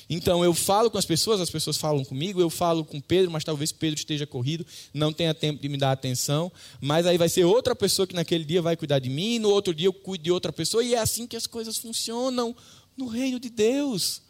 [0.08, 3.44] então eu falo com as pessoas, as pessoas falam comigo, eu falo com Pedro, mas
[3.44, 7.44] talvez Pedro esteja corrido, não tenha tempo de me dar atenção, mas aí vai ser
[7.44, 10.30] outra pessoa que naquele dia vai cuidar de mim, no outro dia eu cuido de
[10.30, 12.56] outra pessoa, e é assim que as coisas funcionam
[12.98, 14.20] no reino de Deus.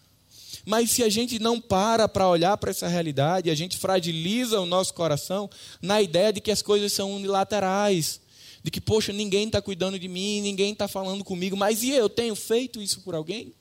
[0.64, 4.66] Mas se a gente não para para olhar para essa realidade, a gente fragiliza o
[4.66, 5.48] nosso coração
[5.80, 8.20] na ideia de que as coisas são unilaterais.
[8.62, 12.08] De que, poxa, ninguém está cuidando de mim, ninguém está falando comigo, mas e eu
[12.08, 13.54] tenho feito isso por alguém?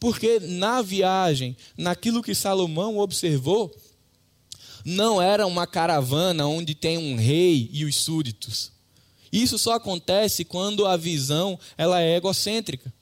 [0.00, 3.72] Porque na viagem, naquilo que Salomão observou,
[4.84, 8.72] não era uma caravana onde tem um rei e os súditos.
[9.32, 12.92] Isso só acontece quando a visão ela é egocêntrica.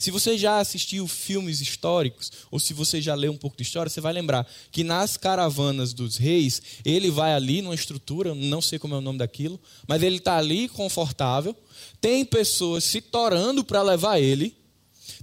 [0.00, 3.90] Se você já assistiu filmes históricos, ou se você já leu um pouco de história,
[3.90, 8.78] você vai lembrar que nas caravanas dos reis, ele vai ali numa estrutura, não sei
[8.78, 11.54] como é o nome daquilo, mas ele está ali confortável,
[12.00, 14.56] tem pessoas se torando para levar ele,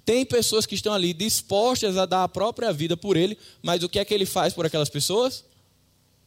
[0.06, 3.90] tem pessoas que estão ali dispostas a dar a própria vida por ele, mas o
[3.90, 5.44] que é que ele faz por aquelas pessoas?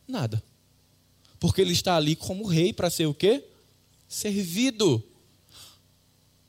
[0.08, 0.42] Nada.
[1.38, 3.44] Porque ele está ali como rei para ser o quê?
[4.08, 5.00] Servido.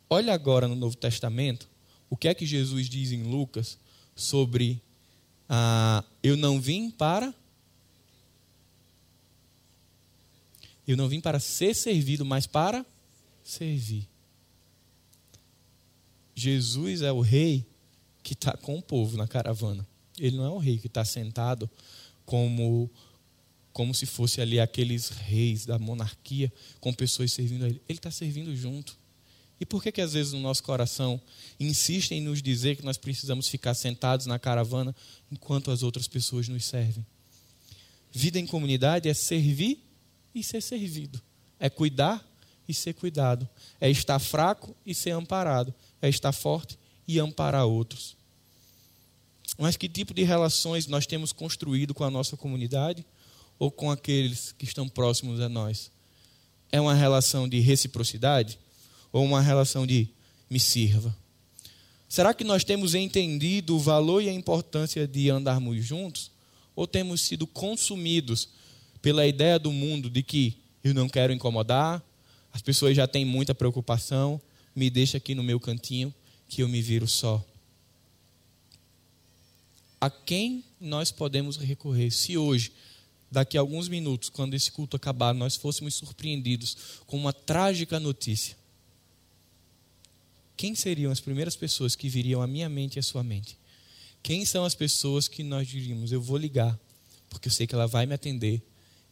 [0.10, 1.70] Olha agora no Novo Testamento
[2.12, 3.80] o que é que Jesus diz em Lucas
[4.16, 4.80] sobre
[5.49, 7.34] ah, eu não vim para
[10.88, 12.86] eu não vim para ser servido, mas para
[13.43, 14.07] servir.
[16.36, 17.66] Jesus é o rei
[18.22, 19.88] que está com o povo na caravana.
[20.18, 21.70] Ele não é o rei que está sentado
[22.26, 22.89] como
[23.72, 26.51] como se fosse ali aqueles reis da monarquia
[26.82, 27.82] com pessoas servindo a ele.
[27.88, 29.01] Ele está servindo junto.
[29.62, 31.22] E por que que às vezes no nosso coração
[31.59, 34.95] insistem em nos dizer que nós precisamos ficar sentados na caravana
[35.32, 37.05] enquanto as outras pessoas nos servem?
[38.12, 39.80] Vida em comunidade é servir
[40.34, 41.22] e ser servido.
[41.59, 42.28] É cuidar
[42.68, 43.47] e ser cuidado.
[43.80, 45.72] É estar fraco e ser amparado.
[46.01, 46.76] É estar forte
[47.07, 48.18] e amparar outros.
[49.59, 53.05] Mas que tipo de relações nós temos construído com a nossa comunidade
[53.59, 55.91] ou com aqueles que estão próximos a nós?
[56.72, 58.57] É uma relação de reciprocidade
[59.12, 60.07] ou uma relação de
[60.49, 61.16] me sirva?
[62.07, 66.30] Será que nós temos entendido o valor e a importância de andarmos juntos?
[66.76, 68.49] Ou temos sido consumidos
[69.01, 72.03] pela ideia do mundo de que eu não quero incomodar,
[72.53, 74.41] as pessoas já têm muita preocupação,
[74.76, 76.14] me deixa aqui no meu cantinho
[76.47, 77.43] que eu me viro só.
[79.99, 82.74] A quem nós podemos recorrer se hoje,
[83.32, 88.57] daqui a alguns minutos, quando esse culto acabar, nós fôssemos surpreendidos com uma trágica notícia?
[90.62, 93.57] Quem seriam as primeiras pessoas que viriam à minha mente e à sua mente?
[94.22, 96.80] Quem são as pessoas que nós diríamos, eu vou ligar,
[97.32, 98.62] porque eu sei que ela vai me atender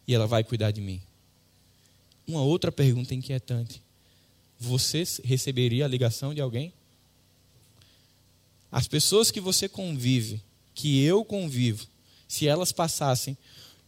[0.08, 1.02] e ela vai cuidar de mim.
[2.28, 3.82] Uma outra pergunta inquietante:
[4.60, 6.72] você receberia a ligação de alguém?
[8.72, 10.44] As pessoas que você convive,
[10.76, 11.88] que eu convivo,
[12.28, 13.36] se elas passassem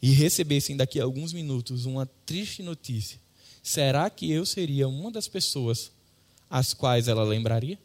[0.02, 3.20] e recebessem daqui a alguns minutos uma triste notícia,
[3.62, 5.92] será que eu seria uma das pessoas
[6.52, 7.80] às quais ela lembraria?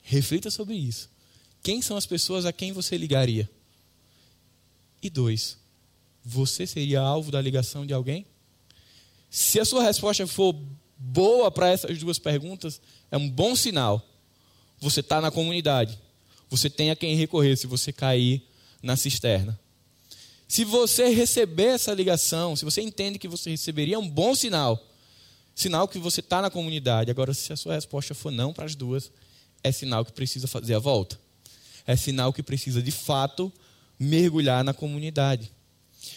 [0.00, 1.10] Reflita sobre isso.
[1.62, 3.48] Quem são as pessoas a quem você ligaria?
[5.02, 5.58] E dois,
[6.24, 8.24] você seria alvo da ligação de alguém?
[9.28, 10.58] Se a sua resposta for
[10.96, 12.80] boa para essas duas perguntas,
[13.10, 14.02] é um bom sinal.
[14.80, 15.98] Você está na comunidade.
[16.48, 18.42] Você tem a quem recorrer se você cair
[18.82, 19.60] na cisterna.
[20.48, 24.87] Se você receber essa ligação, se você entende que você receberia, é um bom sinal.
[25.58, 27.10] Sinal que você está na comunidade.
[27.10, 29.10] Agora, se a sua resposta for não para as duas,
[29.60, 31.18] é sinal que precisa fazer a volta.
[31.84, 33.52] É sinal que precisa, de fato,
[33.98, 35.50] mergulhar na comunidade.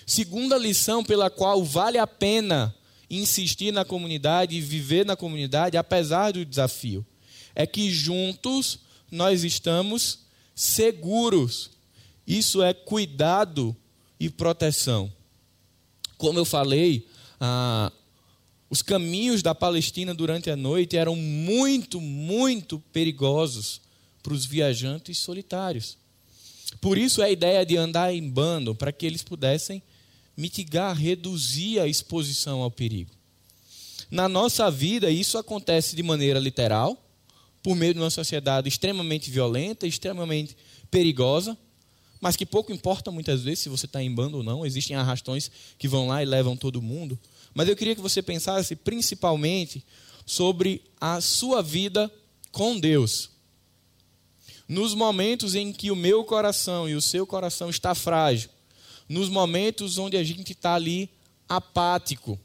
[0.05, 2.71] Segunda lição pela qual vale a pena
[3.09, 7.03] insistir na comunidade e viver na comunidade, apesar do desafio,
[7.55, 8.77] é que juntos
[9.09, 10.19] nós estamos
[10.53, 11.71] seguros.
[12.27, 13.75] Isso é cuidado
[14.19, 15.11] e proteção.
[16.19, 17.07] Como eu falei,
[17.39, 17.91] ah,
[18.71, 23.81] os caminhos da Palestina durante a noite eram muito, muito perigosos
[24.23, 25.97] para os viajantes solitários.
[26.79, 29.83] Por isso a ideia de andar em bando, para que eles pudessem
[30.37, 33.11] mitigar, reduzir a exposição ao perigo.
[34.09, 36.97] Na nossa vida, isso acontece de maneira literal,
[37.61, 40.55] por meio de uma sociedade extremamente violenta, extremamente
[40.89, 41.57] perigosa,
[42.21, 45.51] mas que pouco importa muitas vezes se você está em bando ou não, existem arrastões
[45.77, 47.19] que vão lá e levam todo mundo.
[47.53, 49.83] Mas eu queria que você pensasse principalmente
[50.25, 52.11] sobre a sua vida
[52.51, 53.29] com Deus.
[54.67, 58.49] Nos momentos em que o meu coração e o seu coração está frágil,
[59.09, 61.09] nos momentos onde a gente está ali
[61.49, 62.39] apático.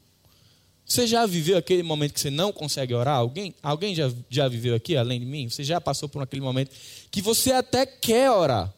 [0.85, 3.17] Você já viveu aquele momento que você não consegue orar?
[3.17, 5.49] Alguém, alguém já, já viveu aqui, além de mim?
[5.49, 6.71] Você já passou por aquele momento
[7.09, 8.73] que você até quer orar,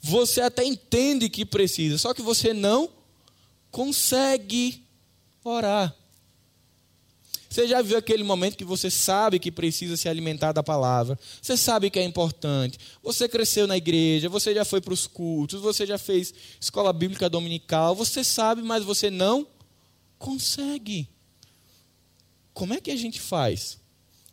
[0.00, 2.88] você até entende que precisa, só que você não
[3.72, 4.85] consegue
[5.50, 5.94] orar.
[7.48, 11.56] Você já viu aquele momento que você sabe que precisa se alimentar da palavra, você
[11.56, 15.86] sabe que é importante, você cresceu na igreja, você já foi para os cultos, você
[15.86, 19.46] já fez escola bíblica dominical, você sabe, mas você não
[20.18, 21.08] consegue.
[22.52, 23.78] Como é que a gente faz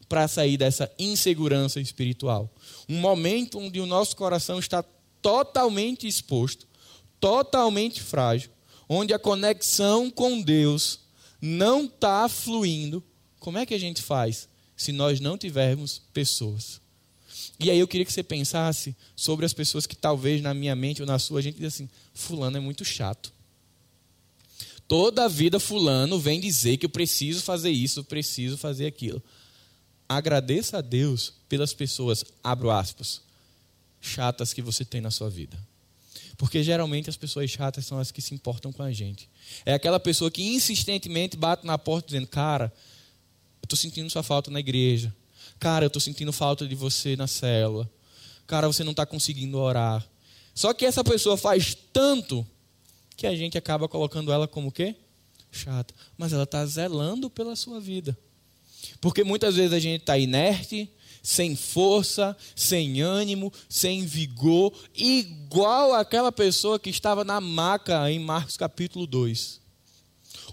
[0.09, 2.53] para sair dessa insegurança espiritual?
[2.89, 4.84] Um momento onde o nosso coração está
[5.22, 6.68] totalmente exposto,
[7.22, 8.51] totalmente frágil,
[8.89, 11.03] onde a conexão com Deus
[11.46, 13.04] não está fluindo,
[13.38, 16.80] como é que a gente faz se nós não tivermos pessoas?
[17.60, 21.02] E aí eu queria que você pensasse sobre as pessoas que talvez na minha mente
[21.02, 23.34] ou na sua a gente diz assim: fulano é muito chato.
[24.88, 29.22] Toda a vida fulano vem dizer que eu preciso fazer isso, eu preciso fazer aquilo.
[30.08, 33.22] Agradeça a Deus pelas pessoas, abro aspas,
[34.00, 35.58] chatas que você tem na sua vida.
[36.38, 39.30] Porque geralmente as pessoas chatas são as que se importam com a gente.
[39.66, 42.72] É aquela pessoa que insistentemente bate na porta dizendo: Cara,
[43.62, 45.14] eu estou sentindo sua falta na igreja.
[45.60, 47.90] Cara, eu estou sentindo falta de você na célula.
[48.48, 50.06] Cara, você não está conseguindo orar.
[50.54, 52.46] Só que essa pessoa faz tanto
[53.16, 54.96] que a gente acaba colocando ela como o quê?
[55.52, 55.94] Chata.
[56.18, 58.18] Mas ela está zelando pela sua vida.
[59.00, 60.90] Porque muitas vezes a gente está inerte,
[61.24, 68.57] sem força, sem ânimo, sem vigor, igual aquela pessoa que estava na maca em Marcos
[68.57, 69.61] capítulo 2.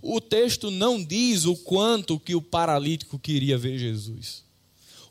[0.01, 4.45] O texto não diz o quanto que o paralítico queria ver Jesus.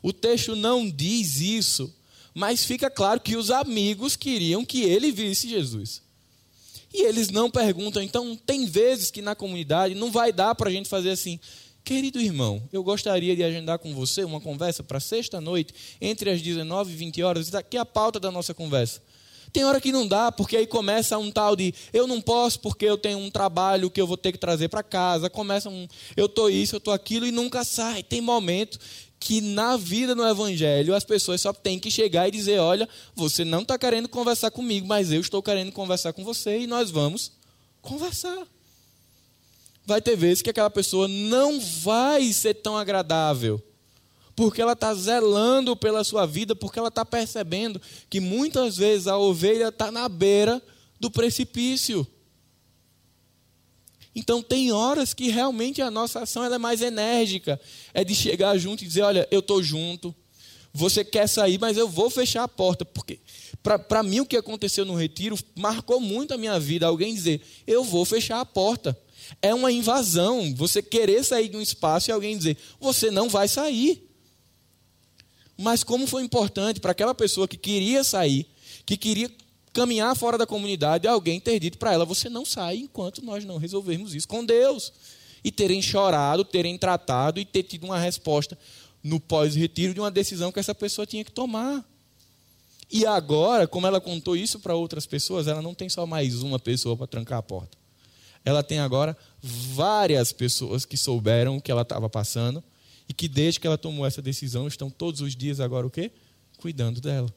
[0.02, 1.94] O texto não diz isso,
[2.34, 6.00] mas fica claro que os amigos queriam que ele visse Jesus.
[6.92, 8.02] E eles não perguntam.
[8.02, 11.38] Então, tem vezes que na comunidade não vai dar para a gente fazer assim.
[11.84, 16.92] Querido irmão, eu gostaria de agendar com você uma conversa para sexta-noite, entre as 19
[16.92, 17.48] e 20 horas.
[17.48, 19.02] Isso aqui é a pauta da nossa conversa.
[19.52, 22.84] Tem hora que não dá, porque aí começa um tal de eu não posso porque
[22.84, 25.28] eu tenho um trabalho que eu vou ter que trazer para casa.
[25.28, 28.02] Começa um eu tô isso, eu tô aquilo e nunca sai.
[28.02, 28.78] Tem momento
[29.18, 33.44] que na vida no evangelho as pessoas só têm que chegar e dizer: olha, você
[33.44, 37.32] não está querendo conversar comigo, mas eu estou querendo conversar com você e nós vamos
[37.82, 38.46] conversar.
[39.84, 43.62] Vai ter vezes que aquela pessoa não vai ser tão agradável
[44.40, 47.78] porque ela está zelando pela sua vida, porque ela está percebendo
[48.08, 50.62] que muitas vezes a ovelha está na beira
[50.98, 52.06] do precipício.
[54.14, 57.60] Então tem horas que realmente a nossa ação é mais enérgica,
[57.92, 60.14] é de chegar junto e dizer, olha, eu estou junto,
[60.72, 63.20] você quer sair, mas eu vou fechar a porta, porque
[63.62, 67.84] para mim o que aconteceu no retiro marcou muito a minha vida, alguém dizer, eu
[67.84, 68.98] vou fechar a porta.
[69.40, 73.48] É uma invasão, você querer sair de um espaço e alguém dizer, você não vai
[73.48, 74.06] sair.
[75.56, 78.46] Mas como foi importante para aquela pessoa que queria sair,
[78.86, 79.30] que queria
[79.72, 83.58] caminhar fora da comunidade, alguém ter dito para ela: você não sai enquanto nós não
[83.58, 84.92] resolvermos isso com Deus.
[85.42, 88.58] E terem chorado, terem tratado e ter tido uma resposta
[89.02, 91.84] no pós-retiro de uma decisão que essa pessoa tinha que tomar.
[92.90, 96.58] E agora, como ela contou isso para outras pessoas, ela não tem só mais uma
[96.58, 97.79] pessoa para trancar a porta.
[98.44, 102.62] Ela tem agora várias pessoas que souberam o que ela estava passando
[103.08, 106.10] e que desde que ela tomou essa decisão estão todos os dias agora o quê?
[106.56, 107.32] Cuidando dela.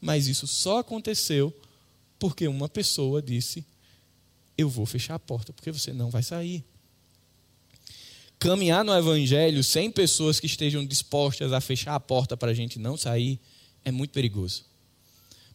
[0.00, 1.54] Mas isso só aconteceu
[2.18, 3.64] porque uma pessoa disse:
[4.56, 6.64] Eu vou fechar a porta, porque você não vai sair.
[8.38, 12.78] Caminhar no Evangelho sem pessoas que estejam dispostas a fechar a porta para a gente
[12.78, 13.38] não sair
[13.84, 14.64] é muito perigoso.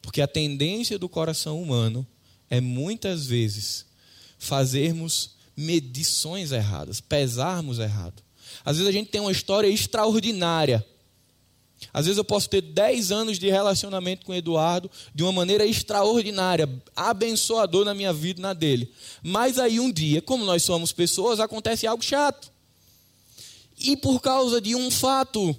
[0.01, 2.05] Porque a tendência do coração humano
[2.49, 3.85] é muitas vezes
[4.37, 8.21] fazermos medições erradas, pesarmos errado.
[8.63, 10.85] Às vezes a gente tem uma história extraordinária.
[11.93, 15.65] Às vezes eu posso ter 10 anos de relacionamento com o Eduardo de uma maneira
[15.65, 18.91] extraordinária, abençoador na minha vida e na dele.
[19.21, 22.51] Mas aí um dia, como nós somos pessoas, acontece algo chato.
[23.77, 25.55] E por causa de um fato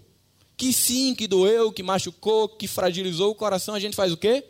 [0.56, 4.44] que sim, que doeu, que machucou, que fragilizou o coração, a gente faz o quê?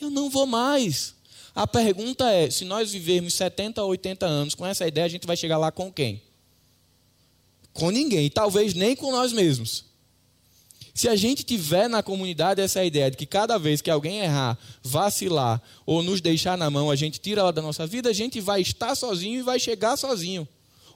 [0.00, 1.14] Eu não vou mais.
[1.54, 5.26] A pergunta é: se nós vivermos 70 ou 80 anos com essa ideia, a gente
[5.26, 6.22] vai chegar lá com quem?
[7.72, 9.84] com ninguém, talvez nem com nós mesmos.
[10.92, 14.58] Se a gente tiver na comunidade essa ideia de que cada vez que alguém errar,
[14.82, 18.40] vacilar ou nos deixar na mão, a gente tira ela da nossa vida, a gente
[18.40, 20.46] vai estar sozinho e vai chegar sozinho.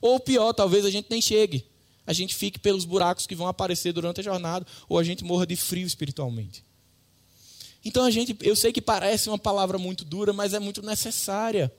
[0.00, 1.64] Ou pior, talvez a gente nem chegue.
[2.06, 5.46] A gente fique pelos buracos que vão aparecer durante a jornada, ou a gente morra
[5.46, 6.62] de frio espiritualmente.
[7.84, 11.72] Então a gente, eu sei que parece uma palavra muito dura, mas é muito necessária.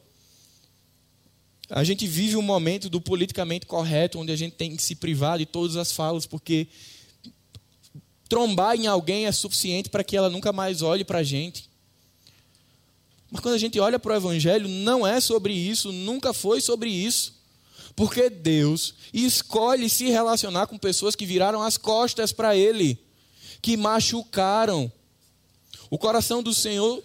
[1.69, 5.39] A gente vive um momento do politicamente correto, onde a gente tem que se privar
[5.39, 6.67] de todas as falas, porque
[8.29, 11.69] trombar em alguém é suficiente para que ela nunca mais olhe para a gente.
[13.31, 16.89] Mas quando a gente olha para o Evangelho, não é sobre isso, nunca foi sobre
[16.89, 17.33] isso.
[17.95, 22.99] Porque Deus escolhe se relacionar com pessoas que viraram as costas para Ele,
[23.61, 24.91] que machucaram.
[25.89, 27.03] O coração do Senhor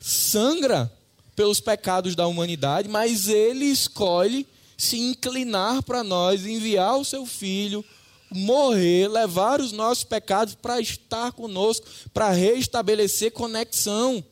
[0.00, 0.92] sangra
[1.34, 4.46] pelos pecados da humanidade, mas ele escolhe
[4.76, 7.84] se inclinar para nós, enviar o seu filho,
[8.30, 14.24] morrer, levar os nossos pecados para estar conosco, para restabelecer conexão.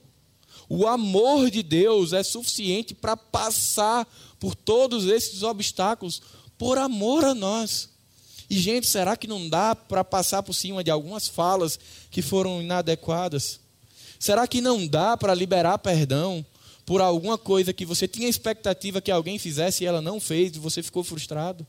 [0.69, 4.07] O amor de Deus é suficiente para passar
[4.39, 6.21] por todos esses obstáculos
[6.59, 7.89] por amor a nós.
[8.49, 11.79] E, gente, será que não dá para passar por cima de algumas falas
[12.11, 13.61] que foram inadequadas?
[14.19, 16.45] Será que não dá para liberar perdão?
[16.87, 20.61] por alguma coisa que você tinha expectativa que alguém fizesse e ela não fez e
[20.61, 21.67] você ficou frustrado?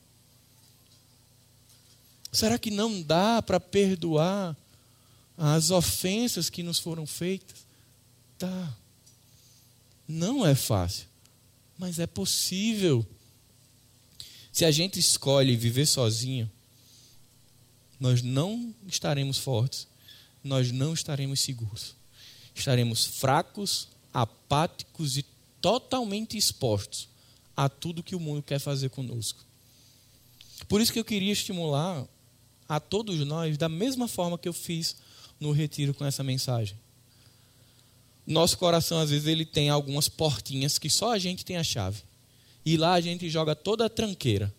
[2.32, 4.56] Será que não dá para perdoar
[5.36, 7.66] as ofensas que nos foram feitas?
[8.38, 8.78] Tá.
[10.08, 11.08] Não é fácil,
[11.80, 13.04] mas é possível.
[14.54, 16.50] Se a gente escolhe viver sozinho,
[18.00, 19.88] nós não estaremos fortes,
[20.44, 21.97] nós não estaremos seguros.
[22.60, 25.26] Estaremos fracos, apáticos e
[25.62, 27.08] totalmente expostos
[27.56, 29.46] a tudo que o mundo quer fazer conosco.
[30.68, 32.06] Por isso que eu queria estimular
[32.68, 34.98] a todos nós da mesma forma que eu fiz
[35.40, 36.78] no retiro com essa mensagem.
[38.26, 42.02] Nosso coração às vezes ele tem algumas portinhas que só a gente tem a chave.
[42.66, 44.54] E lá a gente joga toda a tranqueira,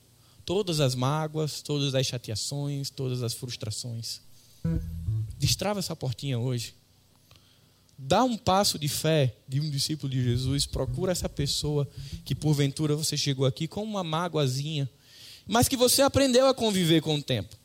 [0.44, 4.22] todas as mágoas, todas as chateações, todas as frustrações.
[5.38, 6.74] Destrava essa portinha hoje.
[7.98, 11.88] Dá um passo de fé de um discípulo de Jesus, procura essa pessoa
[12.24, 14.88] que porventura você chegou aqui com uma mágoazinha,
[15.46, 17.56] mas que você aprendeu a conviver com o tempo.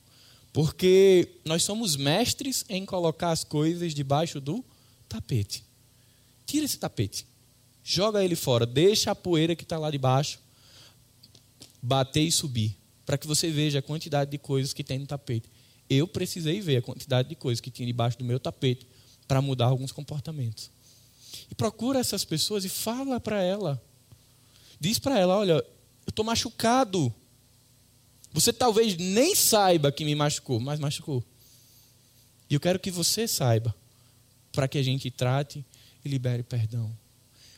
[0.51, 4.65] Porque nós somos mestres em colocar as coisas debaixo do
[5.07, 5.63] tapete.
[6.45, 7.25] Tira esse tapete
[7.83, 10.39] joga ele fora, deixa a poeira que está lá debaixo
[11.81, 15.49] bater e subir, para que você veja a quantidade de coisas que tem no tapete.
[15.89, 18.87] Eu precisei ver a quantidade de coisas que tinha debaixo do meu tapete
[19.27, 20.69] para mudar alguns comportamentos.
[21.49, 23.81] E procura essas pessoas e fala para ela.
[24.79, 27.13] Diz para ela: olha, eu estou machucado.
[28.31, 31.23] Você talvez nem saiba que me machucou, mas machucou.
[32.49, 33.73] E eu quero que você saiba,
[34.51, 35.63] para que a gente trate
[36.03, 36.91] e libere perdão.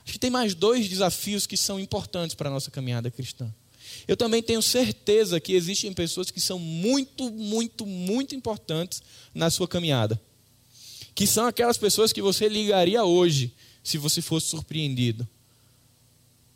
[0.03, 3.51] Acho que tem mais dois desafios que são importantes para a nossa caminhada cristã.
[4.07, 9.01] Eu também tenho certeza que existem pessoas que são muito, muito, muito importantes
[9.33, 10.21] na sua caminhada.
[11.15, 15.27] Que são aquelas pessoas que você ligaria hoje se você fosse surpreendido.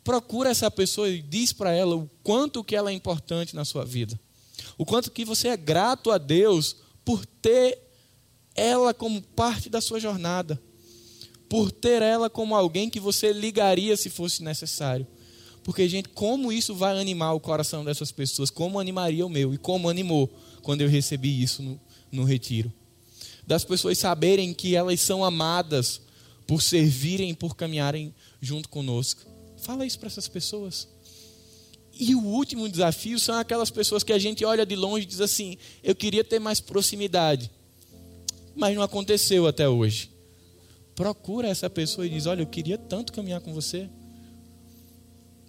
[0.04, 3.84] Procura essa pessoa e diz para ela o quanto que ela é importante na sua
[3.84, 4.20] vida.
[4.78, 7.78] O quanto que você é grato a Deus por ter
[8.54, 10.60] ela como parte da sua jornada
[11.50, 15.04] por ter ela como alguém que você ligaria se fosse necessário.
[15.64, 18.50] Porque, gente, como isso vai animar o coração dessas pessoas?
[18.50, 19.52] Como animaria o meu?
[19.52, 20.32] E como animou
[20.62, 21.80] quando eu recebi isso no,
[22.12, 22.72] no retiro?
[23.50, 26.00] Das pessoas saberem que elas são amadas
[26.46, 29.22] por servirem, por caminharem junto conosco.
[29.58, 30.86] Fala isso para essas pessoas.
[31.92, 35.20] E o último desafio são aquelas pessoas que a gente olha de longe e diz
[35.20, 37.50] assim: eu queria ter mais proximidade,
[38.54, 40.10] mas não aconteceu até hoje
[41.00, 43.88] procura essa pessoa e diz: Olha, eu queria tanto caminhar com você.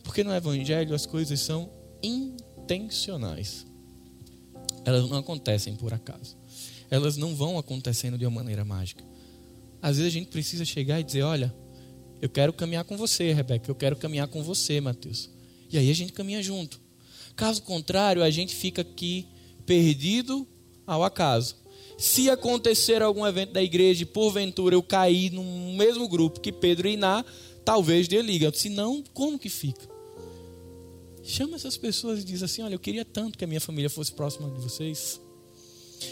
[0.02, 1.70] Porque no Evangelho as coisas são
[2.02, 3.66] intencionais.
[4.86, 6.38] Elas não acontecem por acaso.
[6.92, 9.04] Elas não vão acontecendo de uma maneira mágica.
[9.82, 11.56] Às vezes a gente precisa chegar e dizer: Olha,
[12.22, 13.72] eu quero caminhar com você, Rebeca.
[13.72, 15.30] Eu quero caminhar com você, Mateus.
[15.72, 16.80] E aí a gente caminha junto.
[17.36, 19.26] Caso contrário, a gente fica aqui
[19.66, 20.46] perdido
[20.86, 21.56] ao acaso.
[21.98, 26.88] Se acontecer algum evento da igreja e porventura eu cair no mesmo grupo que Pedro
[26.88, 27.24] e Iná,
[27.64, 28.52] talvez dê liga.
[28.54, 29.90] Se não, como que fica?
[31.24, 34.12] Chama essas pessoas e diz assim: Olha, eu queria tanto que a minha família fosse
[34.12, 35.22] próxima de vocês.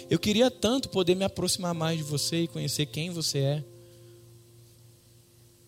[0.09, 3.63] Eu queria tanto poder me aproximar mais de você e conhecer quem você é.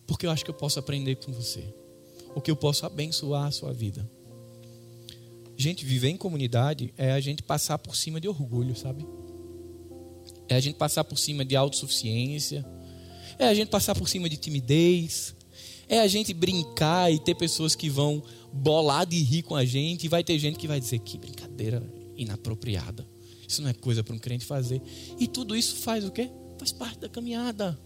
[0.06, 1.64] Porque eu acho que eu posso aprender com você.
[2.34, 4.08] O que eu posso abençoar a sua vida.
[5.56, 9.06] Gente, viver em comunidade é a gente passar por cima de orgulho, sabe?
[10.48, 12.64] É a gente passar por cima de autossuficiência.
[13.38, 15.34] É a gente passar por cima de timidez.
[15.88, 20.04] É a gente brincar e ter pessoas que vão bolar de rir com a gente.
[20.04, 21.82] E vai ter gente que vai dizer que brincadeira
[22.16, 23.06] inapropriada.
[23.52, 24.80] Isso não é coisa para um crente fazer.
[25.18, 26.30] E tudo isso faz o quê?
[26.58, 27.78] Faz parte da caminhada.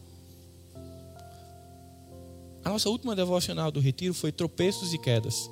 [2.64, 5.50] A nossa última devocional do retiro foi tropeços e quedas.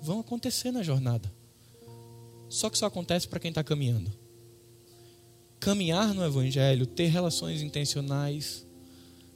[0.00, 1.30] Vão acontecer na jornada.
[2.48, 4.10] Só que só acontece para quem está caminhando
[5.60, 8.66] caminhar no Evangelho, ter relações intencionais,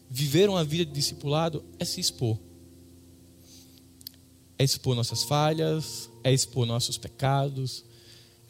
[0.08, 2.38] viver uma vida de discipulado, é se expor.
[4.58, 7.84] É expor nossas falhas, é expor nossos pecados,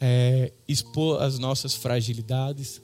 [0.05, 2.81] é expor as nossas fragilidades,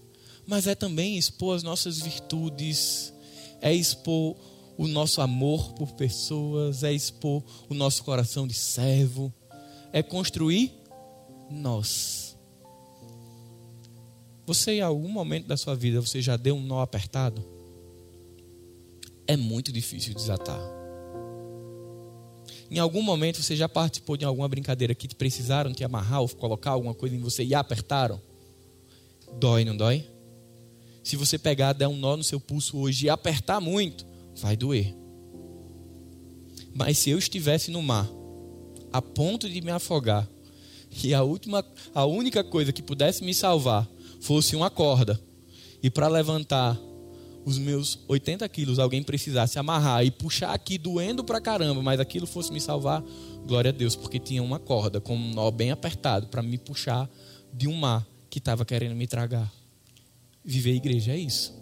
[0.48, 3.14] mas é também expor as nossas virtudes,
[3.62, 4.36] é expor
[4.78, 9.32] o nosso amor por pessoas, é expor o nosso coração de servo,
[9.94, 10.74] é construir
[11.50, 12.32] nós
[14.52, 17.42] você, em algum momento da sua vida, você já deu um nó apertado?
[19.26, 20.81] É muito difícil desatar.
[22.72, 26.30] Em algum momento você já participou de alguma brincadeira que te precisaram te amarrar ou
[26.30, 28.22] colocar alguma coisa em você e apertaram?
[29.38, 30.06] Dói, não dói?
[31.04, 34.06] Se você pegar, der um nó no seu pulso hoje e apertar muito,
[34.38, 34.96] vai doer.
[36.74, 38.10] Mas se eu estivesse no mar,
[38.94, 40.26] a ponto de me afogar,
[41.04, 43.86] e a última, a única coisa que pudesse me salvar
[44.22, 45.20] fosse uma corda
[45.84, 46.80] e para levantar
[47.46, 52.28] os meus 80 quilos alguém precisasse amarrar e puxar aqui doendo pra caramba, mas aquilo
[52.28, 53.04] fosse me salvar,
[53.46, 57.10] glória a Deus, porque tinha uma corda com um nó bem apertado para me puxar
[57.54, 59.52] de um mar que estava querendo me tragar.
[60.44, 61.60] Viver igreja é isso.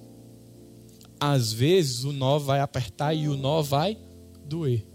[1.19, 3.97] Às vezes o nó vai apertar e o nó vai
[4.45, 4.86] doer.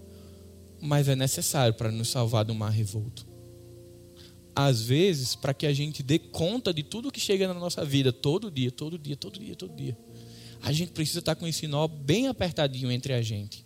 [0.81, 3.27] Mas é necessário para nos salvar do mar revolto.
[4.57, 8.13] Às vezes, para que a gente dê conta de tudo que chega na nossa vida,
[8.13, 9.97] todo dia, todo dia, todo dia, todo dia,
[10.65, 13.63] a gente precisa estar com esse nó bem apertadinho entre a gente,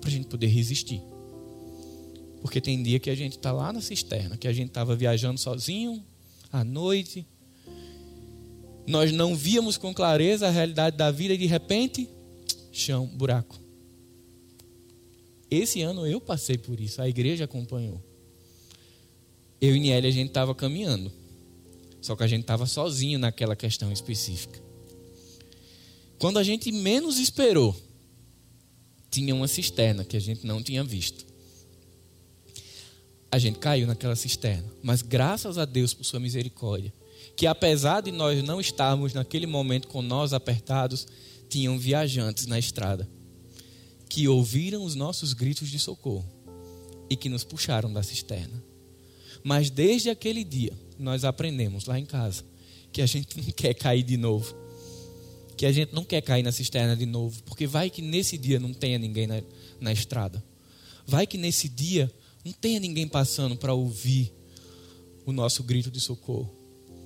[0.00, 1.00] para a gente poder resistir.
[2.42, 5.38] Porque tem dia que a gente está lá na cisterna, que a gente estava viajando
[5.38, 6.04] sozinho,
[6.52, 7.24] à noite,
[8.88, 12.08] nós não víamos com clareza a realidade da vida e de repente,
[12.72, 13.60] chão, buraco.
[15.48, 18.02] Esse ano eu passei por isso, a igreja acompanhou.
[19.60, 21.12] Eu e Niele a gente estava caminhando,
[22.00, 24.69] só que a gente estava sozinho naquela questão específica.
[26.20, 27.74] Quando a gente menos esperou,
[29.10, 31.24] tinha uma cisterna que a gente não tinha visto.
[33.32, 36.92] A gente caiu naquela cisterna, mas graças a Deus por sua misericórdia,
[37.34, 41.06] que apesar de nós não estarmos naquele momento com nós apertados,
[41.48, 43.08] tinham viajantes na estrada
[44.06, 46.28] que ouviram os nossos gritos de socorro
[47.08, 48.62] e que nos puxaram da cisterna.
[49.42, 52.44] Mas desde aquele dia, nós aprendemos lá em casa
[52.92, 54.54] que a gente não quer cair de novo.
[55.60, 57.42] Que a gente não quer cair na cisterna de novo.
[57.42, 59.42] Porque vai que nesse dia não tenha ninguém na,
[59.78, 60.42] na estrada.
[61.06, 62.10] Vai que nesse dia
[62.42, 64.32] não tenha ninguém passando para ouvir
[65.26, 66.50] o nosso grito de socorro.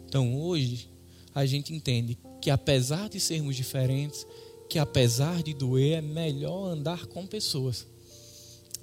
[0.06, 0.88] Então hoje
[1.34, 4.24] a gente entende que apesar de sermos diferentes,
[4.70, 7.84] que apesar de doer, é melhor andar com pessoas.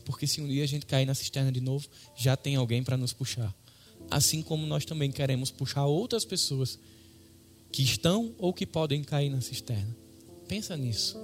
[0.03, 2.97] Porque se um dia a gente cair na cisterna de novo, já tem alguém para
[2.97, 3.55] nos puxar.
[4.09, 6.77] Assim como nós também queremos puxar outras pessoas
[7.71, 9.95] que estão ou que podem cair na cisterna.
[10.47, 11.17] Pensa nisso.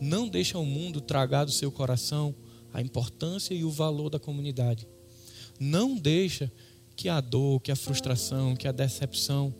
[0.00, 2.34] Não deixa o mundo tragar do seu coração
[2.72, 4.86] a importância e o valor da comunidade.
[5.58, 6.52] Não deixa
[6.94, 9.54] que a dor, que a frustração, que a decepção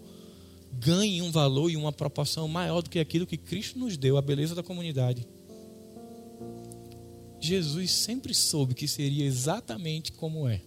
[0.73, 4.23] ganhe um valor e uma proporção maior do que aquilo que Cristo nos deu, a
[4.23, 5.27] beleza da comunidade.
[7.41, 10.61] Jesus sempre soube que seria exatamente como é.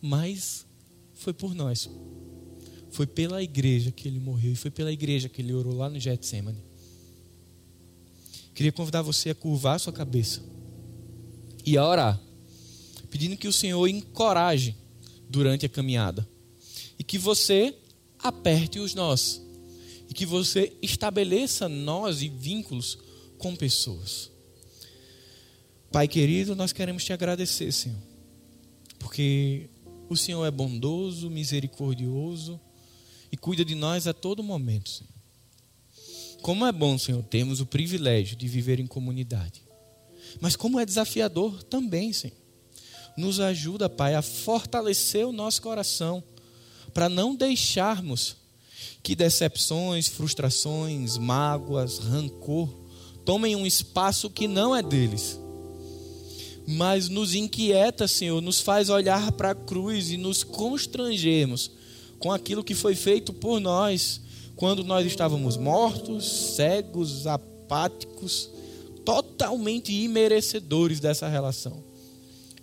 [0.00, 0.66] Mas
[1.14, 1.88] foi por nós.
[2.90, 5.98] Foi pela igreja que ele morreu e foi pela igreja que ele orou lá no
[5.98, 6.62] Getsemane.
[8.54, 10.42] Queria convidar você a curvar a sua cabeça
[11.64, 12.20] e a orar
[13.10, 14.76] pedindo que o Senhor encoraje
[15.28, 16.26] durante a caminhada
[16.98, 17.74] e que você
[18.18, 19.42] aperte os nós
[20.08, 22.98] e que você estabeleça nós e vínculos
[23.38, 24.30] com pessoas.
[25.90, 27.98] Pai querido, nós queremos te agradecer, Senhor,
[28.98, 29.68] porque
[30.08, 32.60] o Senhor é bondoso, misericordioso
[33.30, 35.10] e cuida de nós a todo momento, Senhor.
[36.42, 39.62] Como é bom, Senhor, termos o privilégio de viver em comunidade.
[40.40, 42.40] Mas como é desafiador também, Senhor
[43.16, 46.22] nos ajuda, Pai, a fortalecer o nosso coração,
[46.92, 48.36] para não deixarmos
[49.02, 52.68] que decepções, frustrações, mágoas, rancor
[53.24, 55.38] tomem um espaço que não é deles.
[56.66, 61.70] Mas nos inquieta, Senhor, nos faz olhar para a cruz e nos constrangermos
[62.20, 64.20] com aquilo que foi feito por nós
[64.54, 68.50] quando nós estávamos mortos, cegos, apáticos,
[69.04, 71.82] totalmente imerecedores dessa relação.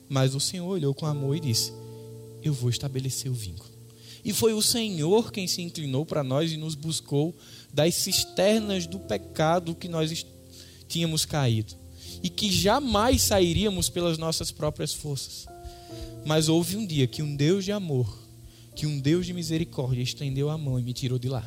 [0.08, 1.74] Mas o Senhor olhou com amor e disse:
[2.44, 3.70] Eu vou estabelecer o vínculo.
[4.24, 7.36] E foi o Senhor quem se inclinou para nós e nos buscou
[7.74, 10.26] das cisternas do pecado que nós
[10.88, 11.74] tínhamos caído
[12.22, 15.48] e que jamais sairíamos pelas nossas próprias forças.
[16.26, 18.27] Mas houve um dia que um Deus de amor,
[18.78, 21.44] que um Deus de misericórdia estendeu a mão e me tirou de lá.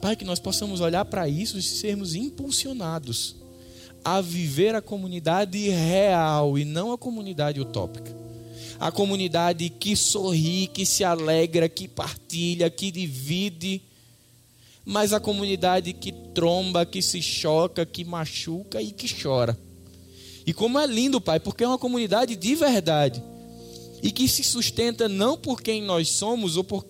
[0.00, 3.34] Pai, que nós possamos olhar para isso e sermos impulsionados
[4.04, 8.14] a viver a comunidade real e não a comunidade utópica.
[8.78, 13.82] A comunidade que sorri, que se alegra, que partilha, que divide,
[14.84, 19.58] mas a comunidade que tromba, que se choca, que machuca e que chora.
[20.46, 23.33] E como é lindo, Pai, porque é uma comunidade de verdade
[24.04, 26.86] e que se sustenta não por quem nós somos ou por,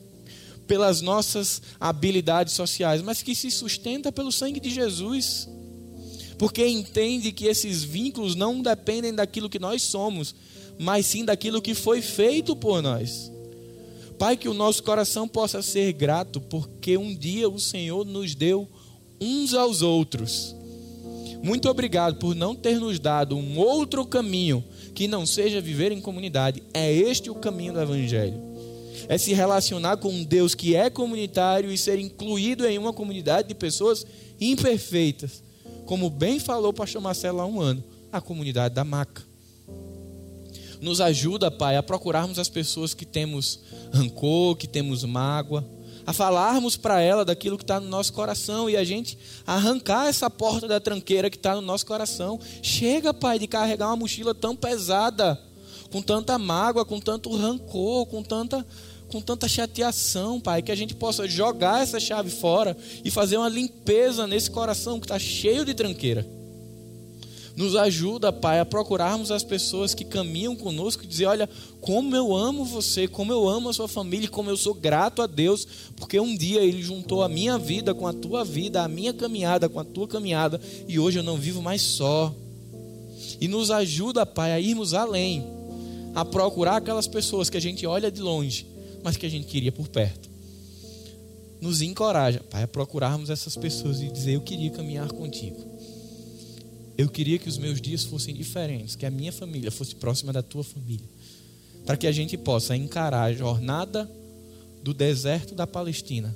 [0.67, 5.49] pelas nossas habilidades sociais, mas que se sustenta pelo sangue de Jesus
[6.39, 10.35] porque entende que esses vínculos não dependem daquilo que nós somos,
[10.79, 13.31] mas sim daquilo que foi feito por nós.
[14.19, 18.69] Pai, que o nosso coração possa ser grato, porque um dia o Senhor nos deu
[19.21, 20.55] uns aos outros.
[21.43, 26.01] Muito obrigado por não ter nos dado um outro caminho que não seja viver em
[26.01, 26.63] comunidade.
[26.73, 28.41] É este o caminho do Evangelho.
[29.09, 33.49] É se relacionar com um Deus que é comunitário e ser incluído em uma comunidade
[33.49, 34.07] de pessoas
[34.41, 35.45] imperfeitas
[35.85, 39.23] como bem falou o pastor Marcelo há um ano, a comunidade da maca.
[40.81, 43.61] Nos ajuda, Pai, a procurarmos as pessoas que temos
[43.93, 45.65] rancor, que temos mágoa,
[46.07, 50.29] a falarmos para ela daquilo que está no nosso coração e a gente arrancar essa
[50.29, 52.39] porta da tranqueira que está no nosso coração.
[52.63, 55.41] Chega, Pai, de carregar uma mochila tão pesada,
[55.91, 58.67] com tanta mágoa, com tanto rancor, com tanta
[59.09, 63.49] com tanta chateação, Pai, que a gente possa jogar essa chave fora e fazer uma
[63.49, 66.27] limpeza nesse coração que está cheio de tranqueira.
[67.57, 71.49] Nos ajuda, Pai, a procurarmos as pessoas que caminham conosco e dizer: Olha,
[71.81, 75.27] como eu amo você, como eu amo a sua família, como eu sou grato a
[75.27, 79.13] Deus, porque um dia Ele juntou a minha vida com a tua vida, a minha
[79.13, 82.35] caminhada com a tua caminhada, e hoje eu não vivo mais só.
[83.41, 85.45] E nos ajuda, Pai, a irmos além,
[86.13, 88.67] a procurar aquelas pessoas que a gente olha de longe,
[89.03, 90.29] mas que a gente queria por perto.
[91.61, 95.74] Nos encoraja, Pai, a procurarmos essas pessoas e dizer: Eu queria caminhar contigo.
[96.97, 100.43] Eu queria que os meus dias fossem diferentes, que a minha família fosse próxima da
[100.43, 101.09] tua família,
[101.85, 104.11] para que a gente possa encarar a jornada
[104.83, 106.35] do deserto da Palestina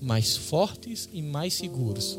[0.00, 2.18] mais fortes e mais seguros,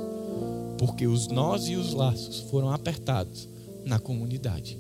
[0.77, 3.47] porque os nós e os laços foram apertados
[3.83, 4.77] na comunidade.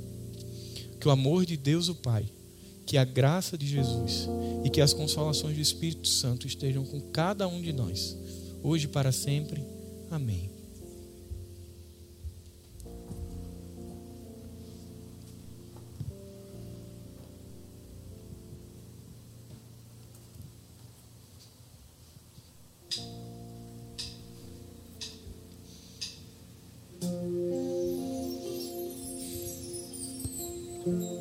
[0.99, 2.25] Que o amor de Deus o Pai,
[2.85, 4.27] que a graça de Jesus
[4.63, 8.15] e que as consolações do Espírito Santo estejam com cada um de nós,
[8.61, 9.63] hoje e para sempre.
[10.11, 10.60] Amém.
[27.01, 27.13] thank
[30.85, 31.20] you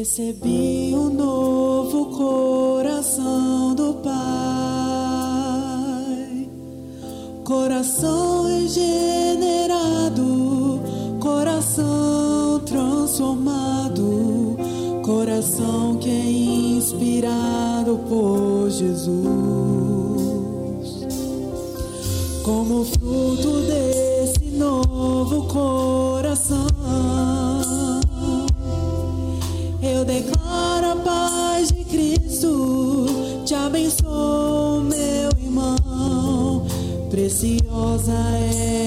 [0.00, 4.10] Recebi um novo coração do Pai,
[7.44, 9.60] coração regenerado,
[11.20, 14.56] coração transformado,
[15.04, 16.30] coração que é
[16.78, 19.20] inspirado por Jesus.
[22.42, 23.99] Como fruto desse
[37.30, 38.79] Preciosa é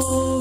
[0.00, 0.39] Recebi